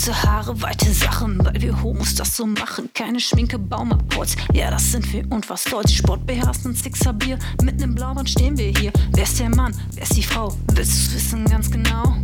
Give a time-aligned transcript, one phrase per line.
[0.00, 2.88] Kurze Haare, weite Sachen, weil wir Homos das so machen.
[2.94, 5.98] Keine Schminke, Baumabkurz, ja, das sind wir und was Deutsch.
[5.98, 8.92] Sport beherrscht und Sixer Bier, mit nem Blauband stehen wir hier.
[9.12, 10.56] Wer ist der Mann, wer ist die Frau?
[10.72, 12.16] Willst du's wissen ganz genau?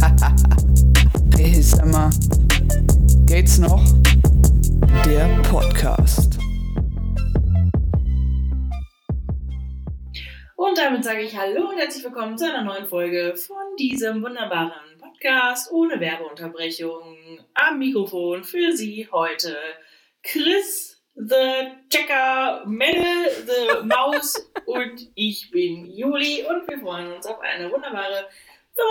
[1.36, 2.10] Hey, sag mal,
[3.26, 3.84] geht's noch?
[5.06, 6.36] Der Podcast.
[10.56, 14.91] Und damit sage ich Hallo und herzlich willkommen zu einer neuen Folge von diesem wunderbaren
[15.22, 17.38] Podcast ohne Werbeunterbrechung.
[17.54, 19.56] Am Mikrofon für Sie heute
[20.22, 27.40] Chris, the Checker, Melle, the Maus und ich bin Juli und wir freuen uns auf
[27.40, 28.28] eine wunderbare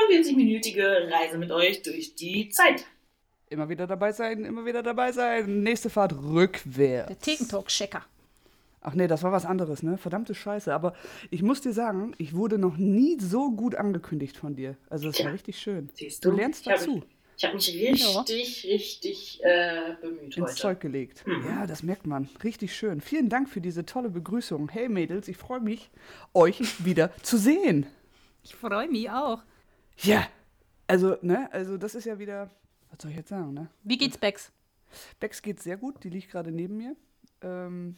[0.09, 2.85] 45-minütige Reise mit euch durch die Zeit.
[3.49, 5.63] Immer wieder dabei sein, immer wieder dabei sein.
[5.63, 7.07] Nächste Fahrt rückwärts.
[7.07, 8.05] Der Thekentalk-Checker.
[8.81, 9.97] Ach nee, das war was anderes, ne?
[9.97, 10.73] Verdammte Scheiße.
[10.73, 10.93] Aber
[11.29, 14.75] ich muss dir sagen, ich wurde noch nie so gut angekündigt von dir.
[14.89, 15.89] Also das Tja, war richtig schön.
[15.93, 16.37] siehst Du du?
[16.37, 17.03] lernst Ich hab- dazu.
[17.37, 20.55] Ich habe mich richtig, richtig äh, bemüht Ins heute.
[20.55, 21.25] Zeug gelegt.
[21.25, 21.43] Mhm.
[21.47, 22.29] Ja, das merkt man.
[22.43, 23.01] Richtig schön.
[23.01, 24.69] Vielen Dank für diese tolle Begrüßung.
[24.69, 25.89] Hey Mädels, ich freue mich,
[26.35, 27.87] euch wieder zu sehen.
[28.43, 29.41] Ich freue mich auch.
[29.97, 30.27] Ja,
[30.87, 32.49] also, ne, also das ist ja wieder,
[32.91, 33.69] was soll ich jetzt sagen, ne?
[33.83, 34.51] Wie geht's Bex?
[35.19, 36.95] Bex geht sehr gut, die liegt gerade neben mir.
[37.41, 37.95] Ähm,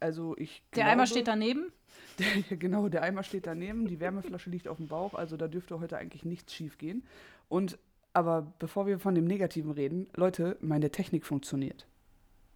[0.00, 1.72] also ich Der glaube, Eimer steht daneben.
[2.18, 5.78] Der, genau, der Eimer steht daneben, die Wärmeflasche liegt auf dem Bauch, also da dürfte
[5.78, 7.04] heute eigentlich nichts schief gehen.
[7.48, 7.78] Und
[8.12, 11.86] aber bevor wir von dem Negativen reden, Leute, meine Technik funktioniert.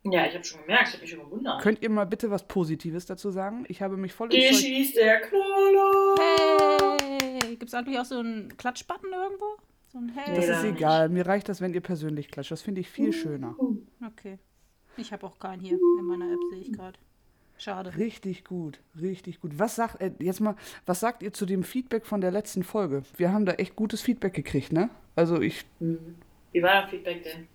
[0.04, 1.62] Ja, ich habe schon gemerkt, ich habe mich schon gewundert.
[1.62, 3.64] Könnt ihr mal bitte was Positives dazu sagen?
[3.68, 6.16] Ich habe mich voll Hier ins Zeug schießt der Knoller.
[6.18, 7.56] Hey!
[7.56, 9.56] Gibt's eigentlich auch so einen Klatschbutton irgendwo?
[9.92, 10.34] So ein Hey?
[10.34, 12.50] Das ist egal, mir reicht das, wenn ihr persönlich klatscht.
[12.50, 13.54] Das finde ich viel schöner.
[14.04, 14.38] Okay.
[14.96, 16.98] Ich habe auch keinen hier in meiner App, sehe ich gerade.
[17.58, 17.96] Schade.
[17.96, 19.52] Richtig gut, richtig gut.
[19.58, 23.02] Was sagt äh, jetzt mal, was sagt ihr zu dem Feedback von der letzten Folge?
[23.16, 24.90] Wir haben da echt gutes Feedback gekriegt, ne?
[25.14, 25.64] Also ich.
[25.78, 26.16] Mhm.
[26.52, 27.46] Wie war das Feedback denn?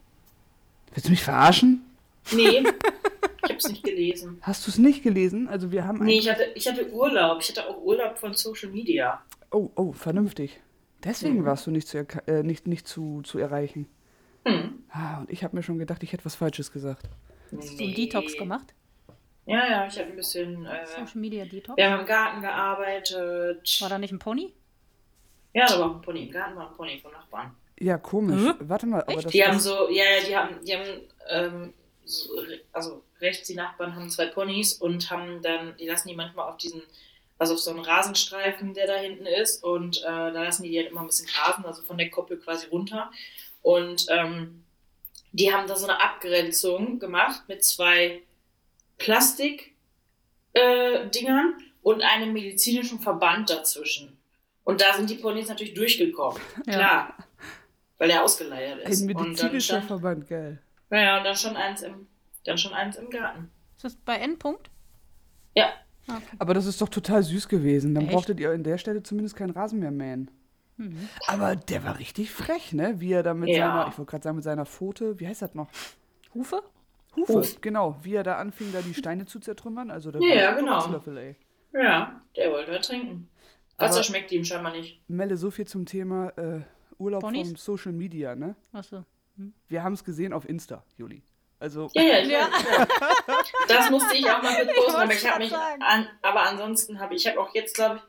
[0.94, 1.84] Willst du mich verarschen?
[2.32, 2.60] Nee,
[3.44, 4.38] ich habe es nicht gelesen.
[4.42, 5.48] Hast du es nicht gelesen?
[5.50, 7.40] Also wir haben Nee, ich hatte, ich hatte Urlaub.
[7.42, 9.22] Ich hatte auch Urlaub von Social Media.
[9.52, 10.60] Oh, oh, vernünftig.
[11.04, 11.46] Deswegen Mhm.
[11.46, 11.98] warst du nicht zu,
[12.28, 13.88] äh, nicht, nicht zu, zu erreichen.
[14.46, 14.84] Hm.
[14.90, 17.08] Ah, und ich habe mir schon gedacht, ich hätte was Falsches gesagt.
[17.56, 18.74] Hast du einen Detox gemacht?
[19.48, 20.66] Ja, ja, ich habe ein bisschen.
[20.66, 21.78] Äh, Social Media Detox?
[21.78, 23.82] wir haben im Garten gearbeitet.
[23.82, 24.54] War da nicht ein Pony?
[25.54, 26.26] Ja, da war auch ein Pony.
[26.26, 27.56] Im Garten war ein Pony vom Nachbarn.
[27.80, 28.42] Ja, komisch.
[28.44, 28.54] Hä?
[28.60, 29.26] Warte mal, aber Echt?
[29.26, 32.30] das, Die haben so, ja, ja, die haben, die haben, ähm, so,
[32.74, 36.58] also rechts die Nachbarn haben zwei Ponys und haben dann, die lassen die manchmal auf
[36.58, 36.82] diesen,
[37.38, 40.78] also auf so einen Rasenstreifen, der da hinten ist und äh, da lassen die die
[40.80, 43.12] halt immer ein bisschen grasen, also von der Koppel quasi runter.
[43.62, 44.64] Und ähm,
[45.32, 48.24] die haben da so eine Abgrenzung gemacht mit zwei
[48.98, 49.76] Plastik
[50.54, 51.00] äh,
[51.82, 54.18] und einem medizinischen Verband dazwischen.
[54.64, 56.42] Und da sind die Ponys natürlich durchgekommen.
[56.66, 56.74] Ja.
[56.74, 57.18] Klar.
[58.00, 59.02] Weil er ausgeleiert ist.
[59.02, 60.62] ein und dann medizinischer Verband, geil.
[60.92, 62.08] ja, und dann schon eins im,
[62.44, 63.50] dann schon eins im Garten.
[63.76, 64.70] Ist das bei Endpunkt?
[65.56, 65.74] Ja.
[66.08, 66.22] Okay.
[66.40, 67.96] Aber das ist doch total süß gewesen.
[67.96, 68.14] Dann Echt?
[68.14, 70.30] brauchtet ihr an der Stelle zumindest keinen Rasen mehr mähen.
[70.78, 71.10] Mhm.
[71.28, 73.00] Aber der war richtig frech, ne?
[73.00, 73.56] Wie er da mit Ja.
[73.68, 75.68] seiner, ich wollte gerade sagen, mit seiner Pfote, wie heißt das noch?
[76.34, 76.62] Hufe?
[77.18, 77.62] Hufe, Huf.
[77.62, 77.98] genau.
[78.04, 79.92] Wie er da anfing, da die Steine zu zertrümmern.
[79.92, 80.88] Also der Ja, genau.
[81.74, 83.30] Ja, der wollte was trinken.
[83.78, 85.02] Wasser Aber- schmeckt ihm scheinbar nicht.
[85.10, 86.62] Melle, so viel zum Thema äh,
[86.98, 87.48] Urlaub Ponys?
[87.50, 88.56] von Social Media, ne?
[88.74, 89.04] Achso.
[89.68, 91.22] Wir haben es gesehen auf Insta, Juli.
[91.60, 92.50] Also, Ja, ja, ich Ja.
[93.68, 97.16] Das musste ich auch mal mit posten, aber ich habe mich an, aber ansonsten habe
[97.16, 98.02] ich habe auch jetzt glaube ich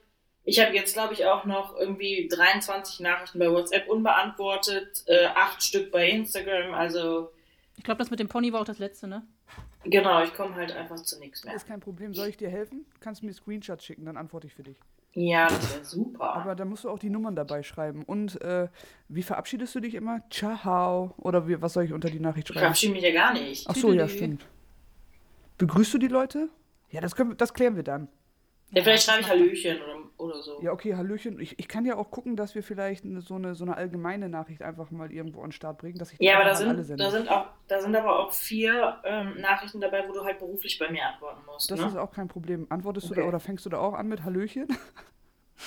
[0.44, 5.62] ich habe jetzt glaube ich auch noch irgendwie 23 Nachrichten bei WhatsApp unbeantwortet, äh, acht
[5.62, 7.30] Stück bei Instagram, also
[7.78, 9.22] Ich glaube, das mit dem Pony war auch das letzte, ne?
[9.84, 11.55] genau, ich komme halt einfach zu nichts mehr.
[11.55, 12.12] ist kein Problem.
[12.12, 12.84] Soll ich dir helfen?
[13.00, 14.77] Kannst du mir Screenshots schicken, dann antworte ich für dich.
[15.15, 16.34] Ja, das wäre super.
[16.34, 18.03] Aber da musst du auch die Nummern dabei schreiben.
[18.05, 18.69] Und äh,
[19.09, 20.21] wie verabschiedest du dich immer?
[20.28, 21.15] Ciao.
[21.17, 22.61] Oder wie, was soll ich unter die Nachricht ich schreiben?
[22.67, 23.67] verabschiede mich ja gar nicht.
[23.69, 24.47] Ach so, ja, stimmt.
[25.56, 26.50] Begrüßt du die Leute?
[26.91, 28.09] Ja, das, können, wir- das klären wir dann.
[28.71, 29.28] Ja, vielleicht schreibe ich.
[29.28, 30.61] Hallöchen oder, oder so.
[30.62, 31.41] Ja, okay, Hallöchen.
[31.41, 34.29] Ich, ich kann ja auch gucken, dass wir vielleicht eine, so, eine, so eine allgemeine
[34.29, 37.11] Nachricht einfach mal irgendwo an den Start bringen, dass ich Ja, aber da sind, da
[37.11, 40.91] sind auch, da sind aber auch vier ähm, Nachrichten dabei, wo du halt beruflich bei
[40.91, 41.70] mir antworten musst.
[41.70, 41.87] Das ne?
[41.87, 42.67] ist auch kein Problem.
[42.69, 43.23] Antwortest du Okay.
[43.23, 44.67] da oder fängst du da auch an mit Hallöchen?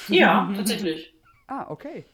[0.08, 1.14] Ja, tatsächlich.
[1.48, 2.06] ah, okay.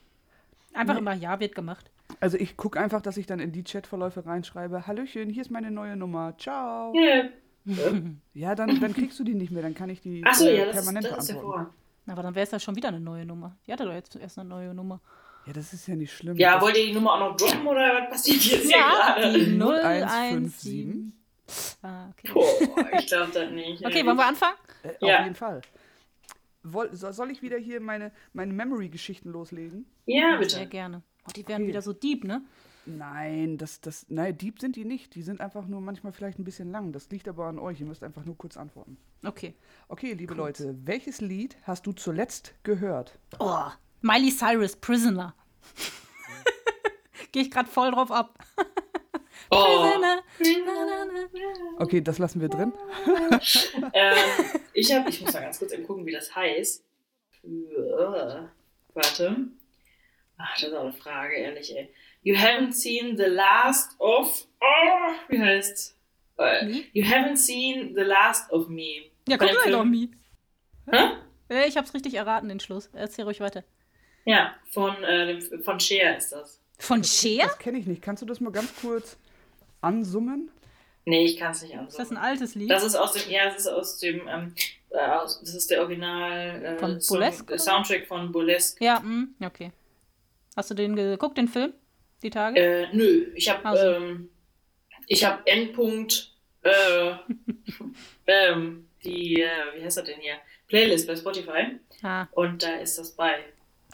[0.74, 1.00] Einfach Nee.
[1.00, 1.92] immer Ja wird gemacht.
[2.20, 5.70] Also ich gucke einfach, dass ich dann in die Chatverläufe reinschreibe, Hallöchen, hier ist meine
[5.72, 6.94] neue Nummer, ciao.
[6.96, 7.26] Ja.
[8.34, 10.66] Ja, dann, dann kriegst du die nicht mehr, dann kann ich die Achso, äh, ja,
[10.68, 11.74] das, permanent das ist ja vor.
[12.08, 13.56] Aber dann wäre es ja schon wieder eine neue Nummer.
[13.68, 15.02] Die hatte doch jetzt erst eine neue Nummer.
[15.46, 16.38] Ja, das ist ja nicht schlimm.
[16.38, 19.16] Ja, das, wollt ihr die Nummer auch noch droppen oder was passiert jetzt hier Ja,
[19.16, 19.34] gerade?
[19.34, 20.74] die 0157.
[20.74, 21.14] 017.
[21.82, 22.32] Ah, okay.
[22.34, 23.86] Boah, ich glaube das nicht.
[23.86, 24.58] Okay, wollen wir anfangen?
[24.84, 25.18] Äh, Ja.
[25.20, 25.62] Auf jeden Fall.
[26.64, 29.86] Woll, so- soll ich wieder hier meine, meine Memory-Geschichten loslegen?
[30.06, 30.66] Ja, Sehr bitte.
[30.68, 31.02] gerne.
[31.26, 31.70] Oh, die werden Okay.
[31.70, 32.42] wieder so deep, ne?
[32.88, 35.14] Nein, das, das, nein, Dieb sind die nicht.
[35.16, 36.94] Die sind einfach nur manchmal vielleicht ein bisschen lang.
[36.94, 37.82] Das liegt aber an euch.
[37.82, 38.98] Ihr müsst einfach nur kurz antworten.
[39.26, 39.56] Okay.
[39.90, 43.20] Okay, liebe Leute, welches Lied hast du zuletzt gehört?
[43.40, 43.66] Oh,
[44.02, 45.36] Miley Cyrus, Prisoner.
[47.34, 48.38] Gehe ich gerade voll drauf ab.
[49.50, 49.94] Oh.
[51.78, 52.74] Okay, das lassen wir drin.
[53.94, 54.16] ähm,
[54.74, 56.84] ich, hab, ich muss mal ganz kurz eben gucken, wie das heißt.
[57.44, 57.48] Äh,
[58.94, 59.38] Warte.
[60.38, 61.94] Ach, das ist auch eine Frage, ehrlich, ey.
[62.28, 64.46] You haven't seen the last of.
[64.60, 65.96] Oh, wie heißt
[66.38, 66.86] äh, Wie?
[66.92, 69.06] You haven't seen the last of me.
[69.30, 70.10] Ja, guck mal Mi.
[70.92, 71.12] Hä?
[71.50, 72.90] Äh, Ich hab's richtig erraten, den Schluss.
[72.92, 73.64] Erzähl ruhig weiter.
[74.26, 76.60] Ja, von, äh, von Cher ist das.
[76.80, 77.46] Von Cher?
[77.46, 78.02] Das kenne ich nicht.
[78.02, 79.16] Kannst du das mal ganz kurz
[79.80, 80.52] ansummen?
[81.06, 82.70] Nee, ich kann es nicht Ist das ein altes Lied?
[82.70, 84.54] Das ist aus dem, ja, das ist aus dem, ähm,
[84.90, 87.60] äh, aus, das ist der Original äh, Von Song- Burlesque, äh, oder?
[87.64, 88.84] Soundtrack von Burlesque.
[88.84, 89.72] ja, hm, okay.
[90.58, 91.72] Hast du den geguckt, den Film?
[92.24, 92.60] Die Tage?
[92.60, 93.84] Äh, nö, ich habe Also.
[93.86, 94.30] ähm,
[95.08, 96.34] ich habe Endpunkt
[96.64, 97.12] äh,
[98.28, 99.48] ähm, die äh,
[99.78, 100.36] wie heißt das denn hier
[100.68, 103.36] Playlist bei Spotify Ah, und da ist das bei.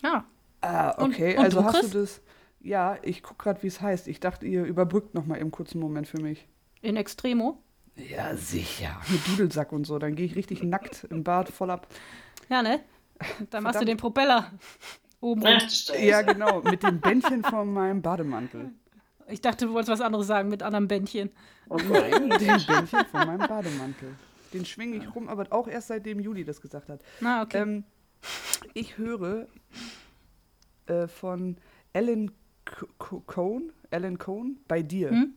[0.04, 0.26] ja.
[0.62, 1.38] Ah, Und- okay.
[1.38, 1.92] und also du, hast Chris?
[1.92, 2.22] du das.
[2.62, 4.08] Ja, ich gucke gerade, wie es heißt.
[4.08, 6.48] Ich dachte, ihr überbrückt noch mal im kurzen Moment für mich.
[6.82, 7.62] In Extremo.
[7.98, 9.02] Ja, sicher.
[9.10, 10.00] Mit Dudelsack und so.
[10.00, 11.88] Dann gehe ich richtig nackt im Bad voll ab.
[12.50, 12.80] Ja, ne?
[13.50, 13.88] Dann machst du Verdammt.
[13.90, 14.52] den Propeller
[15.24, 15.70] oben Ach.
[16.00, 16.62] Ja, genau.
[16.62, 18.72] Mit dem Bändchen von meinem Bademantel.
[19.28, 21.32] Ich dachte, du wolltest was anderes sagen mit anderem Bändchen.
[21.70, 24.16] Oh Nein, den Bändchen von meinem Bademantel.
[24.54, 27.02] Den schwinge ich rum, aber auch erst seitdem Juli das gesagt hat.
[27.22, 27.62] Na, okay.
[27.62, 27.84] Ähm,
[28.74, 29.48] ich höre
[30.86, 31.58] äh, von
[31.94, 32.30] C
[33.26, 35.10] Cohn, Alan Cohn, bei dir.
[35.10, 35.34] Hm?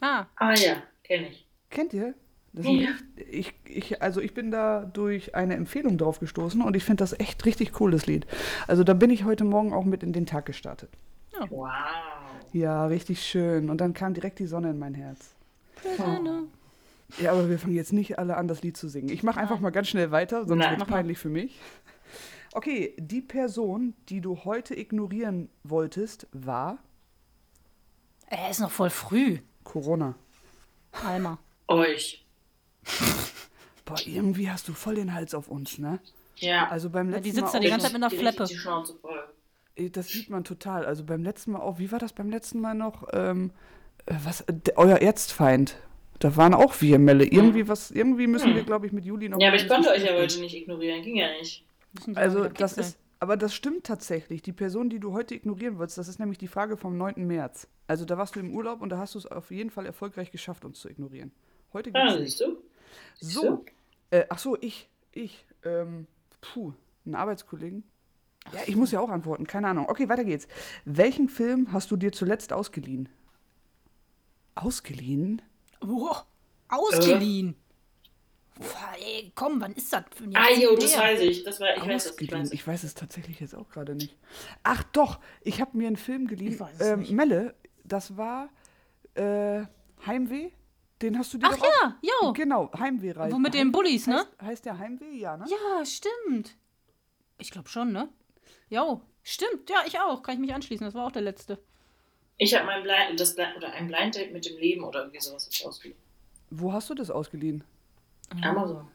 [0.00, 1.48] ah, Ah ja, kenne ich.
[1.70, 2.14] Kennt ihr?
[2.54, 2.72] Das Ja.
[2.72, 7.02] echt- ich, ich, also ich bin da durch eine Empfehlung drauf gestoßen und ich finde
[7.02, 8.26] das echt richtig cooles Lied.
[8.68, 10.90] Also da bin ich heute Morgen auch mit in den Tag gestartet.
[11.50, 11.68] Wow.
[12.52, 13.68] Ja, richtig schön.
[13.70, 15.34] Und dann kam direkt die Sonne in mein Herz.
[15.74, 16.44] Prisoner.
[17.20, 19.08] Ja, aber wir fangen jetzt nicht alle an, das Lied zu singen.
[19.08, 21.58] Ich mache einfach mal ganz schnell weiter, sonst wird es peinlich für mich.
[22.54, 26.78] Okay, die Person, die du heute ignorieren wolltest, war
[28.28, 29.38] Er ist noch voll früh.
[29.64, 30.14] Corona.
[31.04, 31.38] Alma.
[31.66, 32.23] Euch.
[33.84, 35.98] Boah, irgendwie hast du voll den Hals auf uns, ne?
[36.36, 36.68] Ja.
[36.68, 38.46] Also beim Ja, letzten die sitzt da die ganze Zeit mit einer Fleppe.
[39.90, 40.86] das sieht man total.
[40.86, 43.08] Also beim letzten Mal auch, wie war das beim letzten Mal noch?
[43.12, 43.50] Ähm,
[44.06, 45.76] äh, was, der- euer Erzfeind.
[46.20, 47.24] Da waren auch wir, Melle.
[47.24, 48.56] Irgendwie was, irgendwie müssen Hm.
[48.56, 51.02] wir, glaube ich, mit Juli noch Ja, aber ich konnte euch ja heute nicht ignorieren.
[51.02, 51.64] Ging ja nicht.
[52.14, 54.40] Also das ist, aber das stimmt tatsächlich.
[54.42, 57.26] Die Person, die du heute ignorieren wolltest, das ist nämlich die Frage vom 9.
[57.26, 57.68] März.
[57.86, 60.30] Also da warst du im Urlaub und da hast du es auf jeden Fall erfolgreich
[60.30, 61.32] geschafft, uns zu ignorieren.
[61.72, 62.56] Heute geht's Ah, siehst du?
[63.20, 63.64] So,
[64.10, 66.06] äh, ach so, ich, ich, ähm,
[66.40, 66.72] puh,
[67.04, 67.84] einen Arbeitskollegen.
[68.52, 69.88] Ja, ich muss ja auch antworten, keine Ahnung.
[69.88, 70.46] Okay, weiter geht's.
[70.84, 73.08] Welchen Film hast du dir zuletzt ausgeliehen?
[74.54, 75.40] Ausgeliehen?
[75.80, 76.14] Oh,
[76.68, 77.56] ausgeliehen.
[78.56, 80.04] Boah, ey, komm, wann ist das?
[80.14, 81.42] für ein Ah, jo, das weiß ich.
[81.42, 82.04] Das war, ich weiß das.
[82.04, 82.44] Ich ausgeliehen.
[82.44, 84.16] weiß Ich weiß es tatsächlich jetzt auch gerade nicht.
[84.62, 86.52] Ach doch, ich habe mir einen Film geliehen.
[86.52, 87.12] Ich weiß es ähm, nicht.
[87.12, 88.48] Melle, das war
[89.14, 89.64] äh,
[90.06, 90.50] Heimweh.
[91.04, 92.32] Den hast du dir Ach doch auch- ja, jo.
[92.32, 93.34] Genau, Heimwehreise.
[93.34, 94.16] Wo mit den Bullies, ne?
[94.16, 95.12] Heißt, heißt der Heimweh?
[95.18, 95.44] Ja, ne?
[95.48, 96.56] Ja, stimmt.
[97.36, 98.08] Ich glaube schon, ne?
[98.70, 99.68] Jo, stimmt.
[99.68, 100.22] Ja, ich auch.
[100.22, 100.84] Kann ich mich anschließen.
[100.86, 101.62] Das war auch der letzte.
[102.38, 105.20] Ich habe mein Blind, das Blind, oder ein Blind Date mit dem Leben oder irgendwie
[105.20, 106.00] sowas ich ausgeliehen.
[106.50, 107.62] Wo hast du das ausgeliehen?
[108.42, 108.88] Amazon.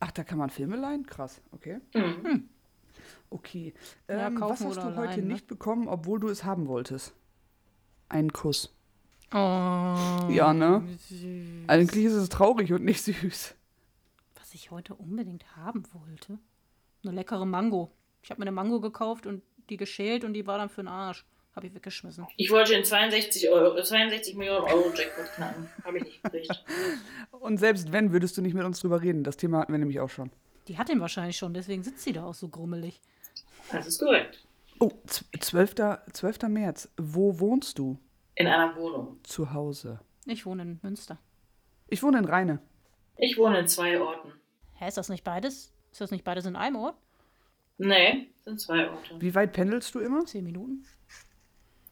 [0.00, 1.04] Ach, da kann man Filme leihen?
[1.06, 1.80] Krass, okay.
[1.94, 2.48] Mhm.
[3.30, 3.74] Okay.
[4.08, 5.34] Ja, Ähm, was kaufen hast du heute leihen, ne?
[5.34, 7.14] nicht bekommen, obwohl du es haben wolltest?
[8.08, 8.74] Einen Kuss.
[9.34, 10.28] Oh.
[10.30, 10.82] Ja, ne?
[11.08, 11.68] süß.
[11.68, 13.54] Eigentlich ist es traurig und nicht süß.
[14.38, 16.38] Was ich heute unbedingt haben wollte.
[17.04, 17.90] Eine leckere Mango.
[18.22, 20.88] Ich habe mir eine Mango gekauft und die geschält und die war dann für den
[20.88, 21.24] Arsch.
[21.54, 22.26] Habe ich weggeschmissen.
[22.36, 25.68] Ich wollte den 62, Euro, äh, 62 Millionen Euro Jackpot knacken.
[25.84, 26.64] Habe ich nicht gekriegt.
[27.30, 29.22] Und selbst wenn, würdest du nicht mit uns drüber reden.
[29.22, 30.30] Das Thema hatten wir nämlich auch schon.
[30.68, 33.00] Die hat den wahrscheinlich schon, deswegen sitzt sie da auch so grummelig.
[33.70, 34.46] Das ist korrekt.
[34.78, 35.74] Oh, z- 12.
[36.12, 36.42] 12.
[36.48, 36.88] März.
[36.96, 37.98] Wo wohnst du?
[38.42, 39.20] In einer Wohnung.
[39.22, 40.00] Zu Hause.
[40.26, 41.16] Ich wohne in Münster.
[41.86, 42.58] Ich wohne in Rheine.
[43.16, 44.32] Ich wohne in zwei Orten.
[44.74, 45.72] Hä, ist das nicht beides?
[45.92, 46.96] Ist das nicht beides in einem Ort?
[47.78, 49.20] Nee, sind zwei Orte.
[49.20, 50.24] Wie weit pendelst du immer?
[50.24, 50.84] Zehn Minuten.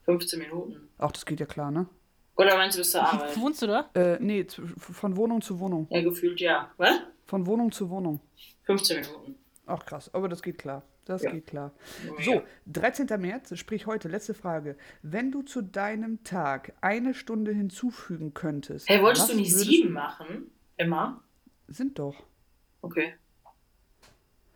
[0.07, 0.89] 15 Minuten.
[0.99, 1.87] Ach, das geht ja klar, ne?
[2.35, 3.37] Oder meinst du bis zur Arbeit?
[3.41, 3.89] Wohnst du da?
[3.95, 5.87] Äh, nee, von Wohnung zu Wohnung.
[5.89, 6.69] Ja, gefühlt ja.
[6.79, 6.99] Was?
[7.27, 8.19] Von Wohnung zu Wohnung.
[8.65, 9.37] 15 Minuten.
[9.67, 10.83] Ach krass, aber das geht klar.
[11.11, 11.33] Das Ja.
[11.33, 11.73] geht klar.
[12.21, 13.21] So, 13.
[13.21, 14.77] März, sprich heute, letzte Frage.
[15.03, 18.89] Wenn du zu deinem Tag eine Stunde hinzufügen könntest.
[18.89, 20.53] Hey, wolltest du nicht sieben machen?
[20.77, 21.25] Immer?
[21.67, 22.23] Sind doch.
[22.81, 23.15] Okay.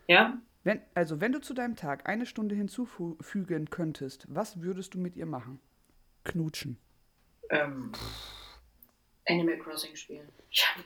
[0.06, 0.40] Ja?
[0.62, 5.16] Wenn, also, wenn du zu deinem Tag eine Stunde hinzufügen könntest, was würdest du mit
[5.16, 5.58] ihr machen?
[6.22, 6.78] Knutschen.
[7.50, 7.90] Ähm,
[9.26, 10.28] Animal Crossing spielen.
[10.52, 10.84] Ich habe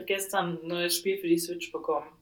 [0.00, 2.17] hab gestern ein neues Spiel für die Switch bekommen.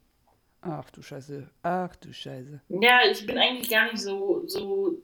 [0.68, 1.48] Ach du Scheiße.
[1.62, 2.60] Ach du Scheiße.
[2.68, 4.98] Ja, ich bin eigentlich gar nicht so, so,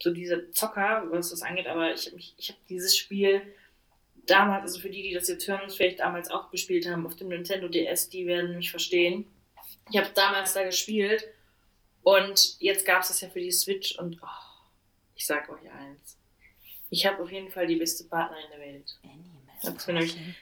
[0.00, 3.42] so dieser Zocker, was das angeht, aber ich habe ich hab dieses Spiel
[4.24, 7.14] damals, also für die, die das jetzt hören und vielleicht damals auch gespielt haben auf
[7.16, 9.26] dem Nintendo DS, die werden mich verstehen.
[9.90, 11.28] Ich habe damals da gespielt
[12.02, 14.26] und jetzt gab es das ja für die Switch und oh,
[15.14, 16.16] ich sag euch eins.
[16.88, 18.98] Ich habe auf jeden Fall die beste Partnerin der Welt.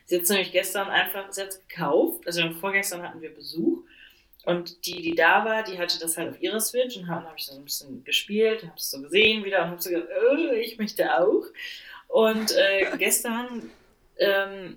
[0.06, 2.26] Sie hat es nämlich gestern einfach selbst gekauft.
[2.26, 3.82] Also vorgestern hatten wir Besuch.
[4.44, 7.34] Und die, die da war, die hatte das halt auf ihrer Switch und dann habe
[7.36, 10.52] ich so ein bisschen gespielt, habe es so gesehen wieder und habe so gedacht, oh,
[10.52, 11.44] ich möchte auch.
[12.08, 13.70] Und äh, gestern
[14.18, 14.76] ähm,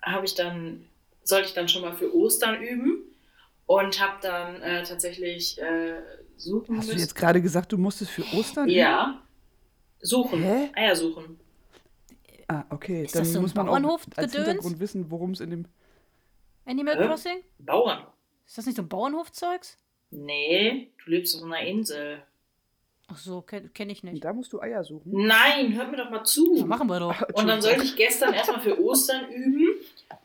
[0.00, 0.86] habe ich dann,
[1.24, 3.02] sollte ich dann schon mal für Ostern üben
[3.66, 6.02] und habe dann äh, tatsächlich äh,
[6.36, 7.00] suchen Hast du müssen.
[7.00, 8.68] jetzt gerade gesagt, du musstest für Ostern?
[8.68, 8.78] üben?
[8.78, 9.22] Ja.
[10.00, 10.42] Suchen.
[10.42, 10.70] Hä?
[10.74, 11.38] Eier suchen.
[12.48, 13.04] Ah, okay.
[13.04, 15.66] Ist Dann das so ein muss man auch als Hintergrund wissen, worum es in dem.
[16.64, 16.96] Animal?
[16.96, 17.42] Crossing?
[17.58, 18.06] Bauern.
[18.50, 19.76] Ist das nicht so ein Bauernhofzeugs?
[20.10, 22.20] Nee, du lebst auf einer Insel.
[23.06, 24.24] Ach so, kenne kenn ich nicht.
[24.24, 25.02] Da musst du Eier suchen.
[25.24, 26.56] Nein, hört mir doch mal zu.
[26.56, 27.14] Ja, machen wir doch.
[27.34, 29.68] Und dann sollte ich gestern erstmal für Ostern üben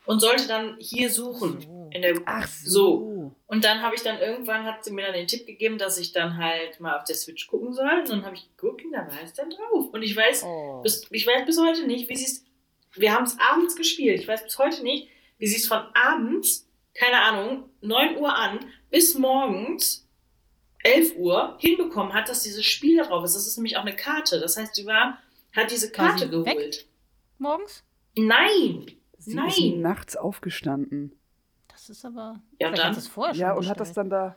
[0.06, 1.60] und sollte dann hier suchen.
[1.60, 1.90] So.
[1.92, 3.30] In der, Ach so.
[3.46, 6.10] Und dann habe ich dann irgendwann, hat sie mir dann den Tipp gegeben, dass ich
[6.10, 8.00] dann halt mal auf der Switch gucken soll.
[8.00, 9.86] Und dann habe ich geguckt und da war es dann drauf.
[9.92, 10.80] Und ich weiß, Oh.
[10.82, 12.44] bis, ich weiß bis heute nicht, wie sie es.
[12.94, 14.18] Wir haben es abends gespielt.
[14.18, 15.06] Ich weiß bis heute nicht,
[15.38, 16.65] wie sie es von abends,
[16.98, 18.60] keine Ahnung, 9 Uhr an,
[18.90, 20.08] bis morgens
[20.84, 23.34] 11 Uhr hinbekommen hat, dass dieses Spiel da drauf ist.
[23.34, 24.38] Das ist nämlich auch eine Karte.
[24.40, 25.18] Das heißt, sie war,
[25.54, 26.46] hat diese War Karte sie geholt.
[26.46, 26.86] weg?
[27.38, 27.82] Morgens?
[28.16, 28.86] Nein!
[29.18, 29.80] Sie ist Nein!
[29.80, 31.18] nachts aufgestanden.
[31.68, 32.40] Das ist aber.
[32.60, 32.90] Ja, dann?
[32.90, 33.96] hat es vorher schon Ja, und hat das bestellt.
[33.96, 34.36] dann da.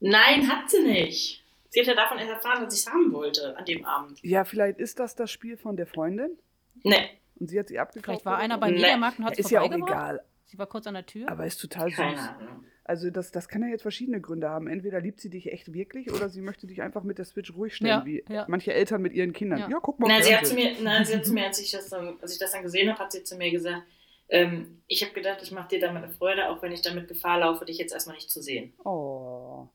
[0.00, 1.44] Nein, hat sie nicht.
[1.68, 4.18] Sie hat ja davon erfahren, dass ich es haben wollte an dem Abend.
[4.22, 6.36] Ja, vielleicht ist das das Spiel von der Freundin
[6.82, 8.04] Nee, und sie hat sie abgekauft.
[8.22, 8.60] Vielleicht war einer so?
[8.60, 8.80] beim Nee.
[8.80, 10.22] Mediamarkt und hat es ist ja auch egal.
[10.50, 11.28] Sie war kurz an der Tür.
[11.30, 11.96] Aber ist total süß.
[11.96, 12.64] keine Ahnung.
[12.82, 14.66] Also das, das kann ja jetzt verschiedene Gründe haben.
[14.66, 17.76] Entweder liebt sie dich echt wirklich oder sie möchte dich einfach mit der Switch ruhig
[17.76, 18.46] stellen, Ja, wie ja.
[18.48, 19.60] manche Eltern mit ihren Kindern.
[19.60, 19.68] Ja.
[19.70, 20.08] Ja, guck mal.
[20.08, 22.32] Nein, sie hat zu mir, nein, sie hat zu mir, als ich das dann, als
[22.32, 23.82] ich das dann gesehen habe, hat sie zu mir gesagt,
[24.28, 27.38] ähm, ich habe gedacht, ich mache dir damit eine Freude, auch wenn ich damit Gefahr
[27.38, 28.72] laufe, dich jetzt erstmal nicht zu sehen.
[28.84, 29.68] Oh,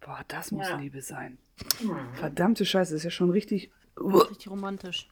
[0.00, 0.76] boah, das muss Ja.
[0.76, 1.38] Liebe sein.
[1.80, 1.96] Hm.
[2.14, 3.70] Verdammte Scheiße, das ist ja schon richtig.
[3.98, 5.08] Uah, Richtig romantisch.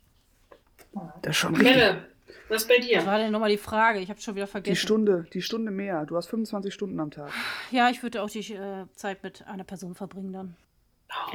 [1.22, 1.76] Das ist schon richtig.
[1.76, 2.08] Melle,
[2.48, 3.06] was bei Was dir?
[3.06, 3.98] war denn nochmal die Frage?
[4.00, 4.76] Ich habe schon wieder Die vergessen.
[4.76, 6.04] Stunde, die Stunde mehr.
[6.06, 7.30] Du hast 25 Stunden am Tag.
[7.70, 10.56] Ja, ich würde auch die äh, Zeit mit einer Person verbringen dann.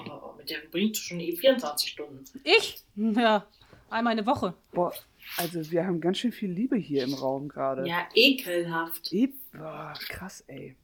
[0.10, 2.24] Oh, mit der bringst du schon eh 24 Stunden.
[2.44, 2.84] Ich?
[2.96, 3.48] Ja,
[3.90, 4.54] einmal eine Woche.
[4.74, 4.94] Boah,
[5.38, 7.88] also wir haben ganz schön viel Liebe hier im Raum gerade.
[7.88, 9.12] Ja, ekelhaft.
[9.14, 10.76] Eh, Boah, krass, ey.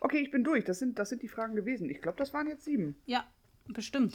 [0.00, 0.64] Okay, ich bin durch.
[0.64, 1.90] Das sind, das sind die Fragen gewesen.
[1.90, 2.96] Ich glaube, das waren jetzt sieben.
[3.04, 3.26] Ja,
[3.68, 4.14] bestimmt.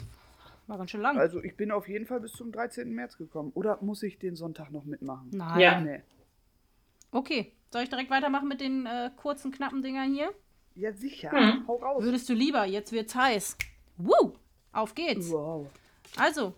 [0.72, 1.18] War ganz schön lang.
[1.18, 2.94] Also ich bin auf jeden Fall bis zum 13.
[2.94, 3.52] März gekommen.
[3.56, 5.30] Oder muss ich den Sonntag noch mitmachen?
[5.34, 5.60] Nein.
[5.60, 5.82] Ja.
[5.82, 6.02] Nee.
[7.12, 10.32] Okay, soll ich direkt weitermachen mit den äh, kurzen, knappen Dingern hier?
[10.76, 11.30] Ja, sicher.
[11.30, 11.68] Hm.
[11.68, 12.02] Hau raus.
[12.02, 13.58] Würdest du lieber, jetzt wird's heiß.
[13.98, 14.32] Woo!
[14.72, 15.30] Auf geht's.
[15.30, 15.68] Wow.
[16.16, 16.54] Also,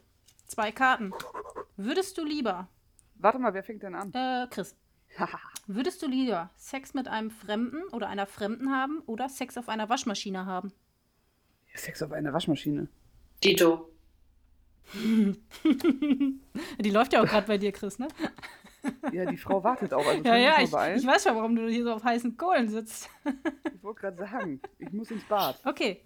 [0.46, 1.12] zwei Karten.
[1.76, 2.68] Würdest du lieber,
[3.16, 4.14] Warte mal, wer fängt denn an?
[4.14, 4.76] äh, Chris,
[5.66, 9.90] würdest du lieber Sex mit einem Fremden oder einer Fremden haben oder Sex auf einer
[9.90, 10.72] Waschmaschine haben?
[11.74, 12.88] Sex auf einer Waschmaschine.
[13.44, 13.90] Dito.
[16.80, 18.08] Die läuft ja auch gerade bei dir, Chris, ne?
[19.12, 20.06] Ja, die Frau wartet auch.
[20.06, 20.72] Also Ja, ja, ich ich,
[21.08, 23.10] weiß schon, warum du hier so auf heißen Kohlen sitzt.
[23.74, 25.60] Ich wollte gerade sagen, ich muss ins Bad.
[25.64, 26.02] Okay.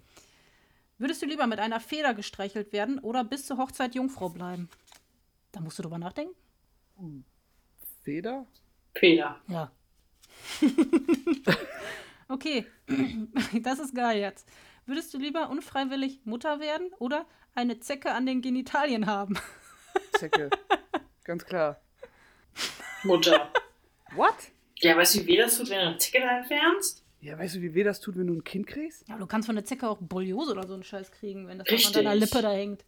[0.98, 4.68] Würdest du lieber mit einer Feder gestreichelt werden oder bis zur Hochzeit Jungfrau bleiben?
[5.52, 6.34] Da musst du drüber nachdenken.
[8.02, 8.46] Feder?
[8.94, 9.40] Fehler.
[9.48, 9.70] Ja.
[12.28, 12.66] okay,
[13.62, 14.48] das ist geil jetzt.
[14.88, 19.38] Würdest du lieber unfreiwillig Mutter werden oder eine Zecke an den Genitalien haben?
[20.18, 20.48] Zecke.
[21.24, 21.82] Ganz klar.
[23.04, 23.52] Mutter.
[24.14, 24.34] What?
[24.76, 27.04] Ja, weißt du, wie weh das tut, wenn du eine Zecke da entfernst?
[27.20, 29.06] Ja, weißt du, wie weh das tut, wenn du ein Kind kriegst?
[29.06, 31.86] Ja, du kannst von der Zecke auch Boliose oder so einen Scheiß kriegen, wenn das
[31.86, 32.82] an deiner Lippe da hängt.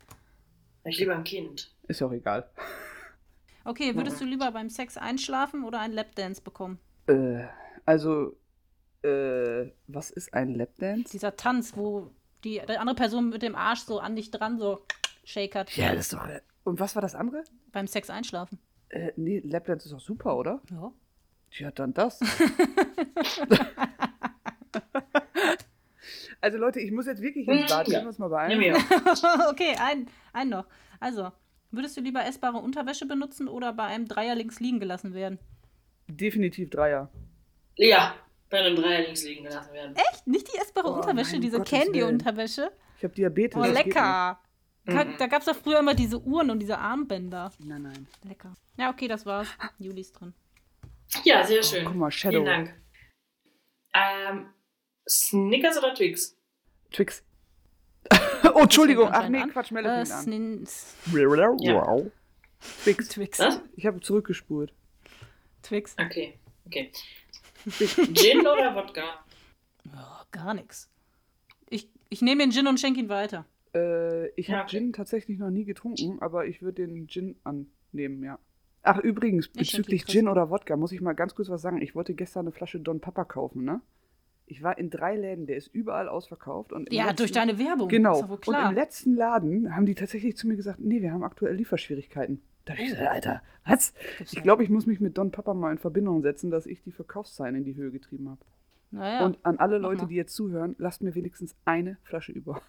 [0.84, 1.70] Ich lieber ein Kind.
[1.86, 2.48] Ist ja auch egal.
[3.66, 6.78] Okay, würdest du lieber beim Sex einschlafen oder einen Lapdance bekommen?
[7.08, 7.44] Äh,
[7.84, 8.39] also,
[9.02, 11.10] äh, was ist ein Lapdance?
[11.12, 12.10] Dieser Tanz, wo
[12.44, 14.80] die, die andere Person mit dem Arsch so an dich dran so
[15.24, 15.76] shakert.
[15.76, 16.26] Ja, das ist doch.
[16.64, 17.44] Und was war das andere?
[17.72, 18.58] Beim Sex einschlafen.
[18.90, 20.60] Äh, nee, Lapdance ist doch super, oder?
[20.70, 20.92] Ja.
[21.50, 22.20] Tja, dann das.
[26.40, 27.88] also Leute, ich muss jetzt wirklich ins Bad.
[27.88, 28.00] Ja.
[28.00, 28.76] Können wir mal mir.
[29.50, 30.66] okay, ein, ein noch.
[31.00, 31.30] Also,
[31.70, 35.38] würdest du lieber essbare Unterwäsche benutzen oder bei einem Dreier links liegen gelassen werden?
[36.08, 37.10] Definitiv Dreier.
[37.76, 38.14] Ja.
[38.50, 39.94] Bei einem Dreier links liegen gelassen werden.
[39.96, 40.26] Echt?
[40.26, 41.62] Nicht die essbare Oh, Unterwäsche, diese.
[41.62, 42.72] Candy-Unterwäsche?
[42.98, 43.56] Ich habe Diabetes.
[43.56, 44.40] Oh, lecker.
[44.84, 45.14] Mhm.
[45.18, 47.52] Da gab es doch früher immer diese Uhren und diese Armbänder.
[47.58, 48.06] Nein, nein.
[48.24, 48.52] Lecker.
[48.76, 49.48] Ja, okay, das war's.
[49.78, 50.34] Juli ist drin.
[51.24, 51.84] Ja, sehr schön.
[51.86, 52.32] Oh, guck mal, Shadow.
[52.32, 52.74] Vielen Dank.
[53.94, 54.46] Ähm,
[55.08, 56.36] Snickers oder Twix?
[56.90, 57.24] Twix.
[58.54, 59.08] oh, Entschuldigung.
[59.12, 60.22] Ach nee, Quatsch, Äh, Melle fängt an.
[60.24, 60.66] Snin-
[61.60, 61.96] Ja.
[62.82, 63.08] Twix.
[63.08, 63.38] Twix.
[63.38, 63.60] Was?
[63.76, 64.72] Ich habe zurückgespurt.
[65.62, 65.94] Twix.
[66.00, 66.90] Okay, okay.
[68.14, 69.02] Gin oder Wodka?
[69.88, 70.90] Oh, gar nichts.
[71.68, 73.44] Ich, ich nehme den Gin und schenke ihn weiter.
[73.74, 74.78] Äh, ich Ja, habe okay.
[74.78, 78.38] Gin tatsächlich noch nie getrunken, aber ich würde den Gin annehmen, ja.
[78.82, 81.82] Ach, übrigens, bezüglich Gin oder Wodka, muss ich mal ganz kurz was sagen.
[81.82, 83.80] Ich wollte gestern eine Flasche Don Papa kaufen, ne?
[84.46, 86.72] Ich war in drei Läden, der ist überall ausverkauft.
[86.72, 87.88] Und Ja, letzten- durch deine Werbung.
[87.88, 88.14] Genau.
[88.14, 91.12] Ist doch wohl Und im letzten Laden haben die tatsächlich zu mir gesagt, nee, wir
[91.12, 92.42] haben aktuell Lieferschwierigkeiten.
[92.64, 93.94] Da ich gesagt, Alter, was?
[94.20, 96.92] Ich glaube, ich muss mich mit Don Papa mal in Verbindung setzen, dass ich die
[96.92, 98.40] Verkaufszahlen in die Höhe getrieben habe.
[98.90, 99.24] Naja.
[99.24, 102.60] Und an alle Leute, die jetzt zuhören, lasst mir wenigstens eine Flasche über.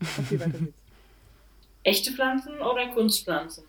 [0.18, 0.78] Okay, weiter geht's.
[1.82, 3.64] Echte Pflanzen oder Kunstpflanzen?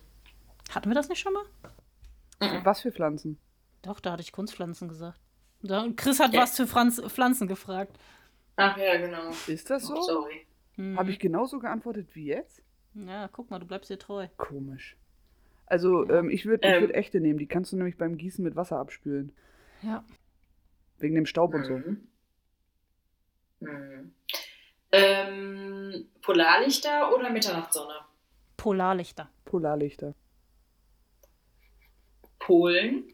[0.70, 1.44] Hatten wir das nicht schon mal?
[2.64, 3.38] Was für Pflanzen?
[3.82, 5.18] Doch, da hatte ich Kunstpflanzen gesagt.
[5.62, 6.42] Und Chris hat Ja.
[6.42, 7.98] was für Franz Pflanzen gefragt.
[8.56, 9.30] Ach ja, genau.
[9.46, 10.02] Ist das Oh, so?
[10.02, 10.46] sorry.
[10.74, 10.98] Hm.
[10.98, 12.62] Habe ich genauso geantwortet wie jetzt?
[12.94, 14.28] Ja, guck mal, du bleibst dir treu.
[14.36, 14.96] Komisch.
[15.68, 16.82] Also, ähm, ich würde Ähm.
[16.82, 17.38] würd echte nehmen.
[17.38, 19.32] Die kannst du nämlich beim Gießen mit Wasser abspülen.
[19.82, 20.02] Ja.
[20.98, 21.74] Wegen dem Staub und so.
[21.74, 22.08] Mhm.
[23.60, 24.14] Mhm.
[24.90, 27.94] Ähm, Polarlichter oder Mitternachtssonne?
[28.56, 29.28] Polarlichter.
[29.44, 30.14] Polarlichter.
[32.38, 33.12] Polen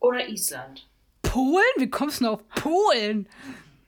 [0.00, 0.90] oder Island?
[1.22, 1.62] Polen?
[1.78, 3.28] Wie kommst du denn auf Polen?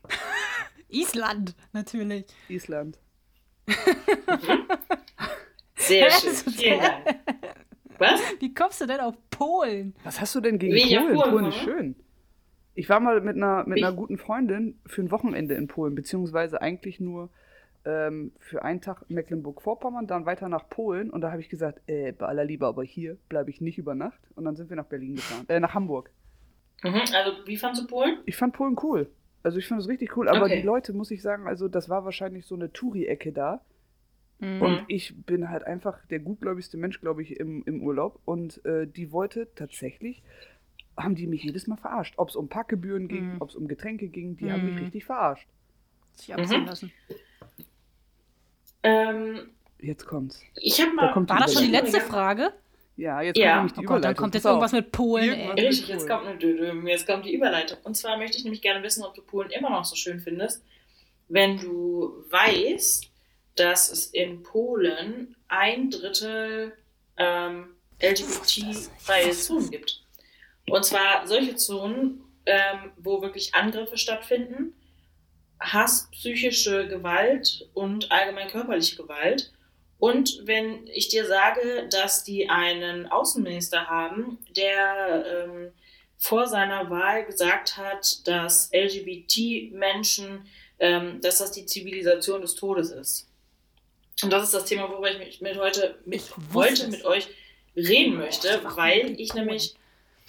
[0.89, 2.25] Island, natürlich.
[2.49, 2.99] Island.
[5.83, 6.33] Sehr schön.
[6.53, 7.05] Vielen Dank.
[7.99, 8.21] Was?
[8.41, 9.95] Wie kommst du denn auf Polen?
[10.05, 11.15] Was hast du denn gegen Wie Polen?
[11.15, 11.95] Polen Polen ist schön.
[12.75, 16.63] Ich war mal mit einer, mit einer guten Freundin für ein Wochenende in Polen, beziehungsweise
[16.63, 17.29] eigentlich nur
[17.85, 21.11] ähm, für einen Tag Mecklenburg-Vorpommern, dann weiter nach Polen.
[21.11, 23.95] Und da habe ich gesagt, äh, bei aller Liebe, aber hier bleibe ich nicht über
[23.95, 24.21] Nacht.
[24.37, 26.11] Und dann sind wir nach Berlin gefahren, äh, nach Hamburg.
[26.83, 26.95] Mhm.
[26.95, 28.19] Also, wie fandst du Polen?
[28.25, 29.11] Ich fand Polen cool.
[29.45, 30.29] Also ich fand es richtig cool.
[30.29, 30.61] Aber Okay.
[30.61, 33.61] die Leute, muss ich sagen, also das war wahrscheinlich so eine Touri-Ecke da.
[34.43, 34.61] Mhm.
[34.61, 38.21] Und ich bin halt einfach der gutgläubigste Mensch, glaube ich, im, im Urlaub.
[38.25, 40.23] Und äh, die wollte tatsächlich,
[40.97, 42.15] haben die mich jedes Mal verarscht.
[42.17, 43.37] Ob es um Parkgebühren ging, Mhm.
[43.41, 44.81] ob es um Getränke ging, die haben mich Mhm.
[44.83, 45.47] richtig verarscht.
[46.15, 46.67] Sich abziehen Mhm.
[46.67, 46.93] lassen.
[48.83, 49.51] Ähm,
[49.81, 50.41] Jetzt kommt's.
[50.57, 51.13] ich habe Da mal.
[51.13, 52.53] kommt War das schon die letzte Frage?
[52.97, 53.53] Ja, jetzt Ja.
[53.53, 54.17] kommt nämlich die Oh Gott, dann Überleitung.
[54.23, 55.57] kommt jetzt irgendwas mit Polen, Irgendwas.
[55.59, 55.67] ey.
[55.69, 57.79] Richtig, jetzt kommt, eine jetzt kommt die Überleitung.
[57.85, 60.65] Und zwar möchte ich nämlich gerne wissen, ob du Polen immer noch so schön findest,
[61.29, 63.12] wenn du weißt,
[63.57, 66.73] dass es in Polen ein Drittel
[67.17, 70.03] ähm, LGBT-freie Zonen gibt.
[70.69, 74.75] Und zwar solche Zonen, ähm, wo wirklich Angriffe stattfinden,
[75.61, 79.53] Hass, psychische Gewalt und allgemein körperliche Gewalt.
[79.99, 85.73] Und wenn ich dir sage, dass die einen Außenminister haben, der ähm,
[86.19, 90.47] vor seiner Wahl gesagt hat, dass LGBT-Menschen,
[90.81, 93.29] ähm, dass das die Zivilisation des Todes ist.
[94.23, 96.23] Und das ist das Thema, worüber ich mich mit heute, mit,
[96.55, 97.29] heute mit euch
[97.77, 99.75] reden möchte, weil ich nämlich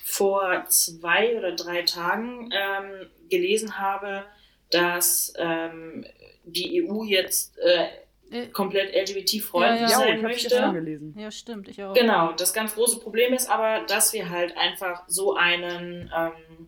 [0.03, 4.25] vor zwei oder drei Tagen ähm, gelesen habe,
[4.71, 6.05] dass ähm,
[6.45, 7.87] die EU jetzt äh,
[8.31, 10.47] Äh, komplett LGBT-freundlich Ja, Ja, sein ich habe möchte.
[10.49, 11.15] gestern gelesen.
[11.19, 11.93] Ja, stimmt, ich auch.
[11.93, 16.67] Genau, das ganz große Problem ist aber, dass wir halt einfach so einen, ähm,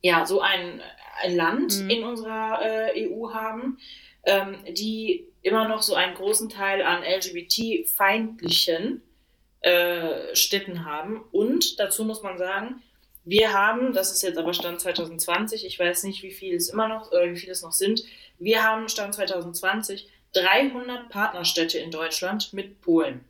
[0.00, 0.80] ja, so ein,
[1.22, 1.90] ein Land Mhm.
[1.90, 2.60] in unserer
[2.96, 3.78] äh, EU haben,
[4.24, 9.02] ähm, die immer noch so einen großen Teil an LGBT-feindlichen
[9.60, 11.24] äh, Städten haben.
[11.32, 12.82] Und dazu muss man sagen,
[13.24, 16.88] wir haben, das ist jetzt aber Stand 2020, ich weiß nicht, wie viel es immer
[16.88, 18.02] noch, oder wie viele es noch sind,
[18.38, 23.24] wir haben Stand 2020 300 Partnerstädte in Deutschland mit Polen.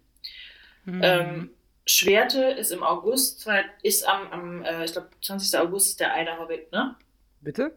[0.85, 1.01] Mhm.
[1.03, 1.51] Ähm,
[1.85, 3.47] Schwerte ist im August,
[3.83, 5.59] ist am, am äh, ich glaube, 20.
[5.59, 6.95] August ist der Eider Hobbit, ne?
[7.41, 7.77] Bitte?